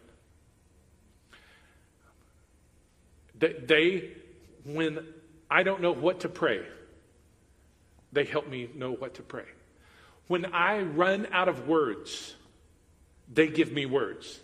They, 3.39 4.11
when 4.65 4.99
I 5.49 5.63
don't 5.63 5.81
know 5.81 5.93
what 5.93 6.21
to 6.21 6.29
pray, 6.29 6.65
they 8.11 8.23
help 8.23 8.47
me 8.47 8.69
know 8.75 8.93
what 8.93 9.15
to 9.15 9.21
pray. 9.21 9.45
When 10.27 10.45
I 10.53 10.81
run 10.81 11.27
out 11.31 11.47
of 11.47 11.67
words, 11.67 12.35
they 13.31 13.47
give 13.47 13.71
me 13.71 13.85
words. 13.85 14.39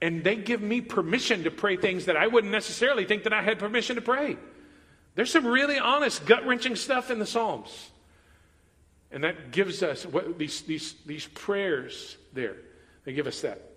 And 0.00 0.24
they 0.24 0.36
give 0.36 0.60
me 0.60 0.80
permission 0.80 1.44
to 1.44 1.50
pray 1.50 1.76
things 1.76 2.06
that 2.06 2.16
I 2.16 2.26
wouldn't 2.26 2.52
necessarily 2.52 3.04
think 3.04 3.24
that 3.24 3.32
I 3.32 3.42
had 3.42 3.58
permission 3.58 3.96
to 3.96 4.02
pray. 4.02 4.36
There's 5.14 5.30
some 5.30 5.46
really 5.46 5.78
honest, 5.78 6.26
gut 6.26 6.46
wrenching 6.46 6.76
stuff 6.76 7.10
in 7.10 7.18
the 7.18 7.26
Psalms. 7.26 7.90
And 9.10 9.22
that 9.24 9.52
gives 9.52 9.82
us 9.82 10.04
what, 10.04 10.38
these, 10.38 10.62
these, 10.62 10.94
these 11.06 11.26
prayers 11.26 12.16
there. 12.32 12.56
They 13.04 13.12
give 13.12 13.26
us 13.26 13.42
that. 13.42 13.70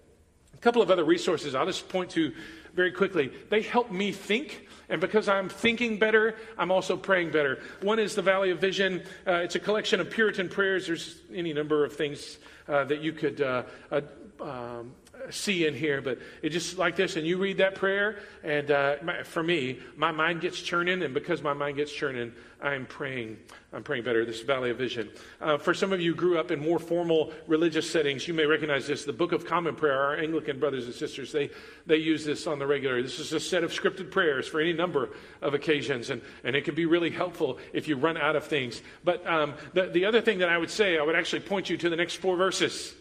A 0.53 0.57
couple 0.57 0.81
of 0.81 0.89
other 0.89 1.03
resources 1.03 1.53
I'll 1.53 1.67
just 1.67 1.87
point 1.89 2.09
to 2.11 2.33
very 2.77 2.93
quickly. 2.93 3.33
They 3.49 3.61
help 3.61 3.91
me 3.91 4.13
think 4.13 4.67
and 4.89 5.01
because 5.01 5.27
I'm 5.27 5.49
thinking 5.49 5.99
better, 5.99 6.35
I'm 6.57 6.71
also 6.71 6.95
praying 6.95 7.31
better. 7.31 7.59
One 7.81 7.99
is 7.99 8.15
the 8.15 8.21
Valley 8.21 8.51
of 8.51 8.59
Vision. 8.59 9.03
Uh, 9.25 9.33
it's 9.33 9.55
a 9.55 9.59
collection 9.59 9.99
of 9.99 10.09
Puritan 10.09 10.47
prayers. 10.47 10.87
There's 10.87 11.19
any 11.33 11.51
number 11.51 11.83
of 11.83 11.93
things 11.93 12.37
uh, 12.69 12.85
that 12.85 13.01
you 13.01 13.11
could 13.11 13.41
uh, 13.41 13.63
uh 13.91 14.01
um, 14.39 14.93
see 15.31 15.65
in 15.65 15.73
here, 15.73 16.01
but 16.01 16.19
it 16.41 16.49
just 16.49 16.77
like 16.77 16.95
this. 16.95 17.15
And 17.15 17.25
you 17.25 17.37
read 17.37 17.57
that 17.57 17.75
prayer, 17.75 18.19
and 18.43 18.71
uh, 18.71 18.95
my, 19.03 19.23
for 19.23 19.43
me, 19.43 19.79
my 19.95 20.11
mind 20.11 20.41
gets 20.41 20.59
churning, 20.61 21.03
and 21.03 21.13
because 21.13 21.41
my 21.41 21.53
mind 21.53 21.77
gets 21.77 21.91
churning, 21.91 22.31
I'm 22.61 22.85
praying. 22.87 23.37
I'm 23.71 23.83
praying 23.83 24.03
better. 24.03 24.25
This 24.25 24.41
Valley 24.41 24.71
of 24.71 24.77
Vision. 24.77 25.09
Uh, 25.39 25.57
for 25.57 25.73
some 25.73 25.93
of 25.93 26.01
you 26.01 26.15
grew 26.15 26.39
up 26.39 26.49
in 26.49 26.59
more 26.59 26.79
formal 26.79 27.31
religious 27.45 27.89
settings, 27.89 28.27
you 28.27 28.33
may 28.33 28.45
recognize 28.45 28.87
this. 28.87 29.05
The 29.05 29.13
Book 29.13 29.31
of 29.31 29.45
Common 29.45 29.75
Prayer. 29.75 30.01
Our 30.01 30.17
Anglican 30.17 30.59
brothers 30.59 30.85
and 30.85 30.93
sisters 30.93 31.31
they 31.31 31.51
they 31.85 31.97
use 31.97 32.25
this 32.25 32.47
on 32.47 32.57
the 32.57 32.65
regular. 32.65 33.01
This 33.01 33.19
is 33.19 33.33
a 33.33 33.39
set 33.39 33.63
of 33.63 33.71
scripted 33.71 34.09
prayers 34.09 34.47
for 34.47 34.59
any 34.59 34.73
number 34.73 35.09
of 35.41 35.53
occasions, 35.53 36.09
and 36.09 36.21
and 36.43 36.55
it 36.55 36.65
can 36.65 36.73
be 36.73 36.85
really 36.85 37.11
helpful 37.11 37.59
if 37.73 37.87
you 37.87 37.95
run 37.95 38.17
out 38.17 38.35
of 38.35 38.45
things. 38.45 38.81
But 39.03 39.25
um, 39.27 39.53
the 39.73 39.87
the 39.87 40.05
other 40.05 40.21
thing 40.21 40.39
that 40.39 40.49
I 40.49 40.57
would 40.57 40.71
say, 40.71 40.97
I 40.97 41.03
would 41.03 41.15
actually 41.15 41.41
point 41.41 41.69
you 41.69 41.77
to 41.77 41.89
the 41.89 41.95
next 41.95 42.15
four 42.15 42.37
verses. 42.37 42.95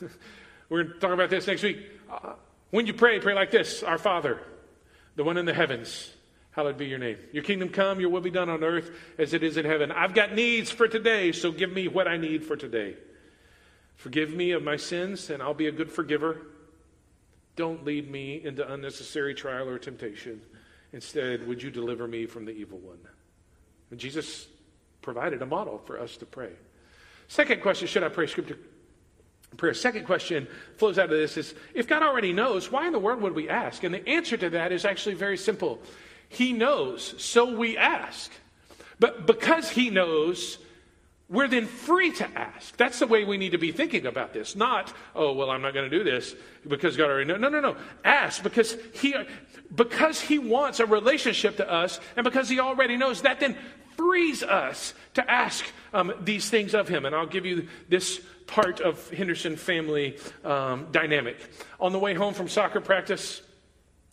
We're 0.68 0.82
going 0.82 0.94
to 0.94 1.00
talk 1.00 1.12
about 1.12 1.30
this 1.30 1.46
next 1.46 1.62
week. 1.62 1.78
Uh, 2.10 2.34
when 2.70 2.86
you 2.86 2.94
pray, 2.94 3.20
pray 3.20 3.34
like 3.34 3.50
this 3.50 3.82
Our 3.82 3.98
Father, 3.98 4.40
the 5.14 5.24
one 5.24 5.36
in 5.36 5.46
the 5.46 5.54
heavens, 5.54 6.12
Hallowed 6.56 6.78
be 6.78 6.86
your 6.86 6.98
name. 6.98 7.18
Your 7.32 7.44
kingdom 7.44 7.68
come, 7.68 8.00
your 8.00 8.08
will 8.08 8.22
be 8.22 8.30
done 8.30 8.48
on 8.48 8.64
earth 8.64 8.90
as 9.18 9.34
it 9.34 9.42
is 9.42 9.58
in 9.58 9.66
heaven. 9.66 9.92
I've 9.92 10.14
got 10.14 10.34
needs 10.34 10.70
for 10.70 10.88
today, 10.88 11.30
so 11.30 11.52
give 11.52 11.70
me 11.70 11.86
what 11.86 12.08
I 12.08 12.16
need 12.16 12.46
for 12.46 12.56
today. 12.56 12.96
Forgive 13.96 14.30
me 14.30 14.52
of 14.52 14.62
my 14.62 14.78
sins, 14.78 15.28
and 15.28 15.42
I'll 15.42 15.52
be 15.52 15.66
a 15.66 15.72
good 15.72 15.92
forgiver. 15.92 16.46
Don't 17.56 17.84
lead 17.84 18.10
me 18.10 18.42
into 18.42 18.66
unnecessary 18.72 19.34
trial 19.34 19.68
or 19.68 19.78
temptation. 19.78 20.40
Instead, 20.94 21.46
would 21.46 21.62
you 21.62 21.70
deliver 21.70 22.08
me 22.08 22.24
from 22.24 22.46
the 22.46 22.52
evil 22.52 22.78
one? 22.78 23.00
And 23.90 24.00
Jesus 24.00 24.46
provided 25.02 25.42
a 25.42 25.46
model 25.46 25.76
for 25.76 26.00
us 26.00 26.16
to 26.16 26.24
pray. 26.24 26.52
Second 27.28 27.60
question 27.60 27.86
Should 27.86 28.02
I 28.02 28.08
pray 28.08 28.26
scripture 28.28 28.58
prayer? 29.56 29.74
Second 29.74 30.04
question 30.04 30.46
flows 30.76 30.98
out 30.98 31.04
of 31.04 31.18
this 31.18 31.36
is 31.36 31.54
if 31.74 31.88
God 31.88 32.02
already 32.02 32.32
knows, 32.32 32.70
why 32.70 32.86
in 32.86 32.92
the 32.92 32.98
world 32.98 33.20
would 33.22 33.34
we 33.34 33.48
ask? 33.48 33.84
And 33.84 33.94
the 33.94 34.08
answer 34.08 34.36
to 34.36 34.50
that 34.50 34.72
is 34.72 34.84
actually 34.84 35.14
very 35.14 35.36
simple. 35.36 35.80
He 36.28 36.52
knows, 36.52 37.14
so 37.18 37.56
we 37.56 37.76
ask. 37.76 38.30
But 38.98 39.26
because 39.26 39.70
He 39.70 39.90
knows, 39.90 40.58
we're 41.28 41.48
then 41.48 41.66
free 41.66 42.12
to 42.12 42.38
ask. 42.38 42.76
That's 42.76 43.00
the 43.00 43.06
way 43.06 43.24
we 43.24 43.36
need 43.36 43.52
to 43.52 43.58
be 43.58 43.72
thinking 43.72 44.06
about 44.06 44.32
this. 44.32 44.54
Not, 44.54 44.92
oh, 45.14 45.32
well, 45.32 45.50
I'm 45.50 45.62
not 45.62 45.74
going 45.74 45.90
to 45.90 45.98
do 45.98 46.04
this 46.04 46.34
because 46.66 46.96
God 46.96 47.10
already 47.10 47.26
knows. 47.26 47.40
No, 47.40 47.48
no, 47.48 47.60
no. 47.60 47.76
Ask 48.04 48.42
because 48.42 48.76
he, 48.94 49.14
because 49.74 50.20
he 50.20 50.38
wants 50.38 50.78
a 50.78 50.86
relationship 50.86 51.56
to 51.56 51.70
us 51.70 51.98
and 52.16 52.22
because 52.22 52.48
he 52.48 52.60
already 52.60 52.96
knows 52.96 53.22
that 53.22 53.40
then 53.40 53.56
frees 53.96 54.42
us 54.42 54.94
to 55.14 55.28
ask 55.28 55.64
um, 55.92 56.12
these 56.20 56.48
things 56.48 56.74
of 56.74 56.86
him. 56.86 57.04
And 57.04 57.14
I'll 57.14 57.26
give 57.26 57.46
you 57.46 57.66
this 57.88 58.20
part 58.46 58.80
of 58.80 59.10
Henderson 59.10 59.56
family 59.56 60.18
um, 60.44 60.86
dynamic. 60.92 61.36
On 61.80 61.92
the 61.92 61.98
way 61.98 62.14
home 62.14 62.34
from 62.34 62.48
soccer 62.48 62.80
practice, 62.80 63.42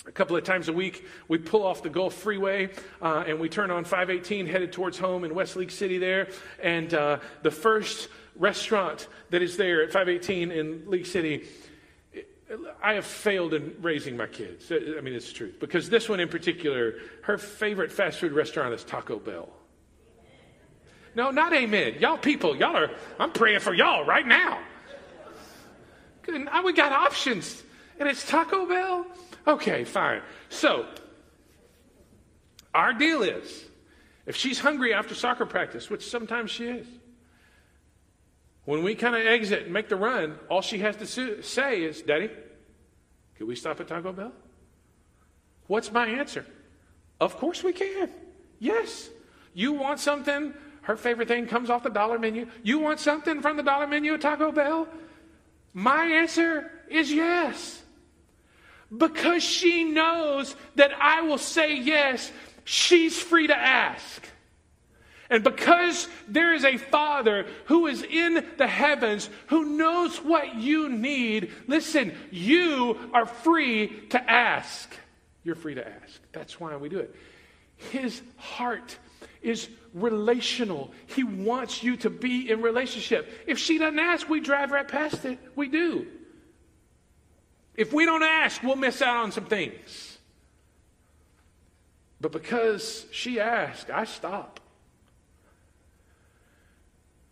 a 0.06 0.12
couple 0.12 0.36
of 0.36 0.44
times 0.44 0.68
a 0.68 0.74
week, 0.74 1.06
we 1.28 1.38
pull 1.38 1.64
off 1.64 1.82
the 1.82 1.90
Gulf 1.90 2.14
Freeway 2.14 2.70
uh, 3.02 3.24
and 3.26 3.40
we 3.40 3.48
turn 3.48 3.72
on 3.72 3.86
518 3.86 4.48
headed 4.48 4.74
towards 4.74 4.98
home 4.98 5.24
in 5.24 5.34
West 5.34 5.56
League 5.56 5.72
City 5.72 5.98
there. 5.98 6.28
And 6.62 6.94
uh, 6.94 7.20
the 7.42 7.52
first 7.52 8.10
restaurant 8.36 9.08
that 9.30 9.42
is 9.42 9.56
there 9.56 9.82
at 9.84 9.92
518 9.94 10.52
in 10.52 10.90
League 10.90 11.06
City, 11.06 11.46
I 12.84 12.94
have 12.94 13.06
failed 13.06 13.54
in 13.54 13.76
raising 13.82 14.18
my 14.18 14.28
kids. 14.28 14.72
I 14.72 15.02
mean, 15.02 15.14
it's 15.14 15.30
the 15.30 15.34
truth. 15.34 15.60
Because 15.60 15.90
this 15.90 16.10
one 16.10 16.20
in 16.20 16.28
particular, 16.28 16.96
her 17.24 17.38
favorite 17.38 17.92
fast 17.92 18.20
food 18.20 18.34
restaurant 18.34 18.74
is 18.74 18.84
Taco 18.84 19.20
Bell. 19.20 19.50
No, 21.16 21.32
not 21.32 21.54
amen. 21.54 21.96
Y'all 22.00 22.18
people, 22.18 22.56
y'all 22.56 22.76
are, 22.76 22.92
I'm 23.20 23.32
praying 23.32 23.60
for 23.60 23.74
y'all 23.74 24.06
right 24.06 24.26
now. 24.26 24.60
We 26.28 26.74
got 26.74 26.92
options. 26.92 27.62
And 28.00 28.10
it's 28.10 28.28
Taco 28.28 28.66
Bell? 28.66 29.06
Okay, 29.46 29.84
fine. 29.84 30.22
So, 30.50 30.88
our 32.74 32.94
deal 32.94 33.22
is 33.22 33.66
if 34.26 34.36
she's 34.36 34.60
hungry 34.60 34.94
after 34.94 35.14
soccer 35.14 35.46
practice, 35.46 35.90
which 35.90 36.10
sometimes 36.10 36.50
she 36.50 36.66
is, 36.66 36.88
when 38.66 38.82
we 38.82 38.96
kind 38.96 39.16
of 39.16 39.26
exit 39.26 39.66
and 39.66 39.74
make 39.74 39.90
the 39.90 39.98
run, 39.98 40.40
all 40.50 40.62
she 40.62 40.80
has 40.80 40.96
to 40.98 41.44
say 41.44 41.84
is, 41.84 42.02
Daddy, 42.02 42.30
can 43.36 43.46
we 43.46 43.56
stop 43.56 43.80
at 43.82 43.88
Taco 43.90 44.14
Bell? 44.14 44.32
What's 45.68 45.92
my 45.92 46.08
answer? 46.08 46.46
Of 47.20 47.38
course 47.38 47.64
we 47.64 47.74
can. 47.74 48.10
Yes. 48.60 49.10
You 49.54 49.74
want 49.74 50.00
something? 50.00 50.54
Her 50.84 50.96
favorite 50.96 51.28
thing 51.28 51.48
comes 51.48 51.70
off 51.70 51.84
the 51.84 51.90
dollar 51.90 52.20
menu. 52.20 52.48
You 52.62 52.80
want 52.80 53.00
something 53.00 53.42
from 53.42 53.58
the 53.58 53.64
dollar 53.64 53.88
menu 53.88 54.14
at 54.14 54.22
Taco 54.22 54.52
Bell? 54.52 54.88
My 55.74 56.06
answer 56.06 56.72
is 56.90 57.12
yes 57.12 57.82
because 58.96 59.44
she 59.44 59.84
knows 59.84 60.56
that 60.76 60.92
I 61.00 61.22
will 61.22 61.38
say 61.38 61.76
yes, 61.76 62.32
she's 62.64 63.20
free 63.20 63.48
to 63.48 63.56
ask. 63.56 64.28
And 65.30 65.44
because 65.44 66.08
there 66.28 66.54
is 66.54 66.64
a 66.64 66.78
Father 66.78 67.48
who 67.66 67.88
is 67.88 68.04
in 68.04 68.46
the 68.58 68.68
heavens 68.68 69.30
who 69.48 69.78
knows 69.78 70.18
what 70.18 70.56
you 70.56 70.90
need, 70.90 71.52
listen, 71.66 72.14
you 72.30 73.00
are 73.14 73.26
free 73.26 73.88
to 74.10 74.32
ask. 74.32 74.96
You're 75.44 75.56
free 75.56 75.76
to 75.76 75.88
ask. 75.88 76.22
That's 76.34 76.60
why 76.60 76.76
we 76.76 76.90
do 76.90 77.00
it. 77.00 77.16
His 77.92 78.22
heart 78.38 78.98
is 79.44 79.68
relational. 79.94 80.92
He 81.06 81.24
wants 81.24 81.84
you 81.84 81.98
to 81.98 82.10
be 82.10 82.50
in 82.50 82.62
relationship. 82.62 83.30
If 83.46 83.60
she 83.60 83.78
doesn't 83.78 84.00
ask, 84.00 84.28
we 84.28 84.40
drive 84.40 84.72
right 84.72 84.88
past 84.88 85.26
it. 85.26 85.38
We 85.56 85.68
do. 85.68 86.08
If 87.76 87.94
we 87.94 88.06
don't 88.06 88.24
ask, 88.24 88.64
we'll 88.64 88.76
miss 88.76 89.02
out 89.02 89.18
on 89.18 89.32
some 89.32 89.46
things. 89.46 90.18
But 92.22 92.32
because 92.32 93.06
she 93.12 93.40
asked, 93.40 93.90
I 93.90 94.06
stop. 94.06 94.60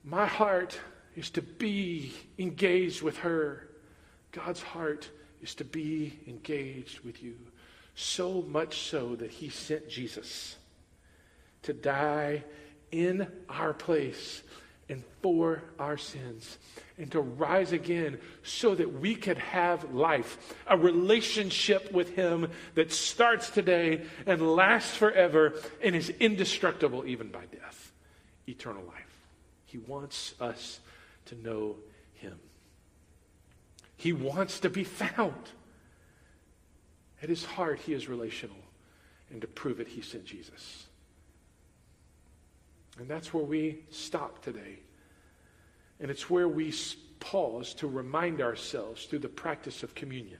My 0.03 0.25
heart 0.25 0.79
is 1.15 1.29
to 1.31 1.41
be 1.41 2.13
engaged 2.37 3.01
with 3.01 3.17
her. 3.19 3.69
God's 4.31 4.61
heart 4.61 5.09
is 5.41 5.55
to 5.55 5.63
be 5.63 6.19
engaged 6.27 7.01
with 7.01 7.23
you. 7.23 7.35
So 7.95 8.41
much 8.41 8.81
so 8.81 9.15
that 9.15 9.31
he 9.31 9.49
sent 9.49 9.87
Jesus 9.87 10.55
to 11.63 11.73
die 11.73 12.43
in 12.91 13.27
our 13.49 13.73
place 13.73 14.43
and 14.89 15.03
for 15.21 15.63
our 15.79 15.97
sins 15.97 16.57
and 16.97 17.09
to 17.11 17.21
rise 17.21 17.71
again 17.71 18.19
so 18.43 18.75
that 18.75 18.99
we 18.99 19.15
could 19.15 19.37
have 19.37 19.93
life, 19.93 20.53
a 20.67 20.77
relationship 20.77 21.91
with 21.91 22.15
Him 22.15 22.49
that 22.75 22.91
starts 22.91 23.49
today 23.49 24.01
and 24.25 24.55
lasts 24.55 24.95
forever 24.95 25.53
and 25.81 25.95
is 25.95 26.09
indestructible 26.09 27.05
even 27.05 27.29
by 27.29 27.45
death. 27.45 27.91
Eternal 28.47 28.83
life. 28.83 29.21
He 29.65 29.77
wants 29.77 30.35
us 30.41 30.79
to 31.25 31.35
know 31.35 31.77
Him. 32.15 32.37
He 33.95 34.11
wants 34.11 34.59
to 34.59 34.69
be 34.69 34.83
found. 34.83 35.49
At 37.23 37.29
His 37.29 37.45
heart, 37.45 37.79
He 37.79 37.93
is 37.93 38.09
relational. 38.09 38.57
And 39.31 39.39
to 39.41 39.47
prove 39.47 39.79
it, 39.79 39.87
He 39.87 40.01
sent 40.01 40.25
Jesus. 40.25 40.87
And 42.99 43.07
that's 43.07 43.33
where 43.33 43.43
we 43.43 43.83
stop 43.89 44.43
today. 44.43 44.79
And 45.99 46.11
it's 46.11 46.29
where 46.29 46.47
we 46.47 46.73
pause 47.19 47.73
to 47.75 47.87
remind 47.87 48.41
ourselves 48.41 49.05
through 49.05 49.19
the 49.19 49.29
practice 49.29 49.83
of 49.83 49.95
communion. 49.95 50.39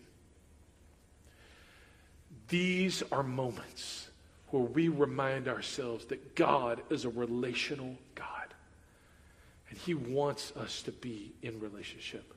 These 2.50 3.04
are 3.12 3.24
moments 3.24 4.10
where 4.50 4.64
we 4.64 4.90
remind 4.90 5.48
ourselves 5.48 6.06
that 6.06 6.36
God 6.36 6.82
is 6.90 7.06
a 7.06 7.10
relational 7.10 7.96
God. 8.16 8.54
And 9.70 9.78
He 9.78 9.94
wants 9.94 10.52
us 10.58 10.82
to 10.84 10.92
be 10.92 11.34
in 11.42 11.60
relationship. 11.60 12.34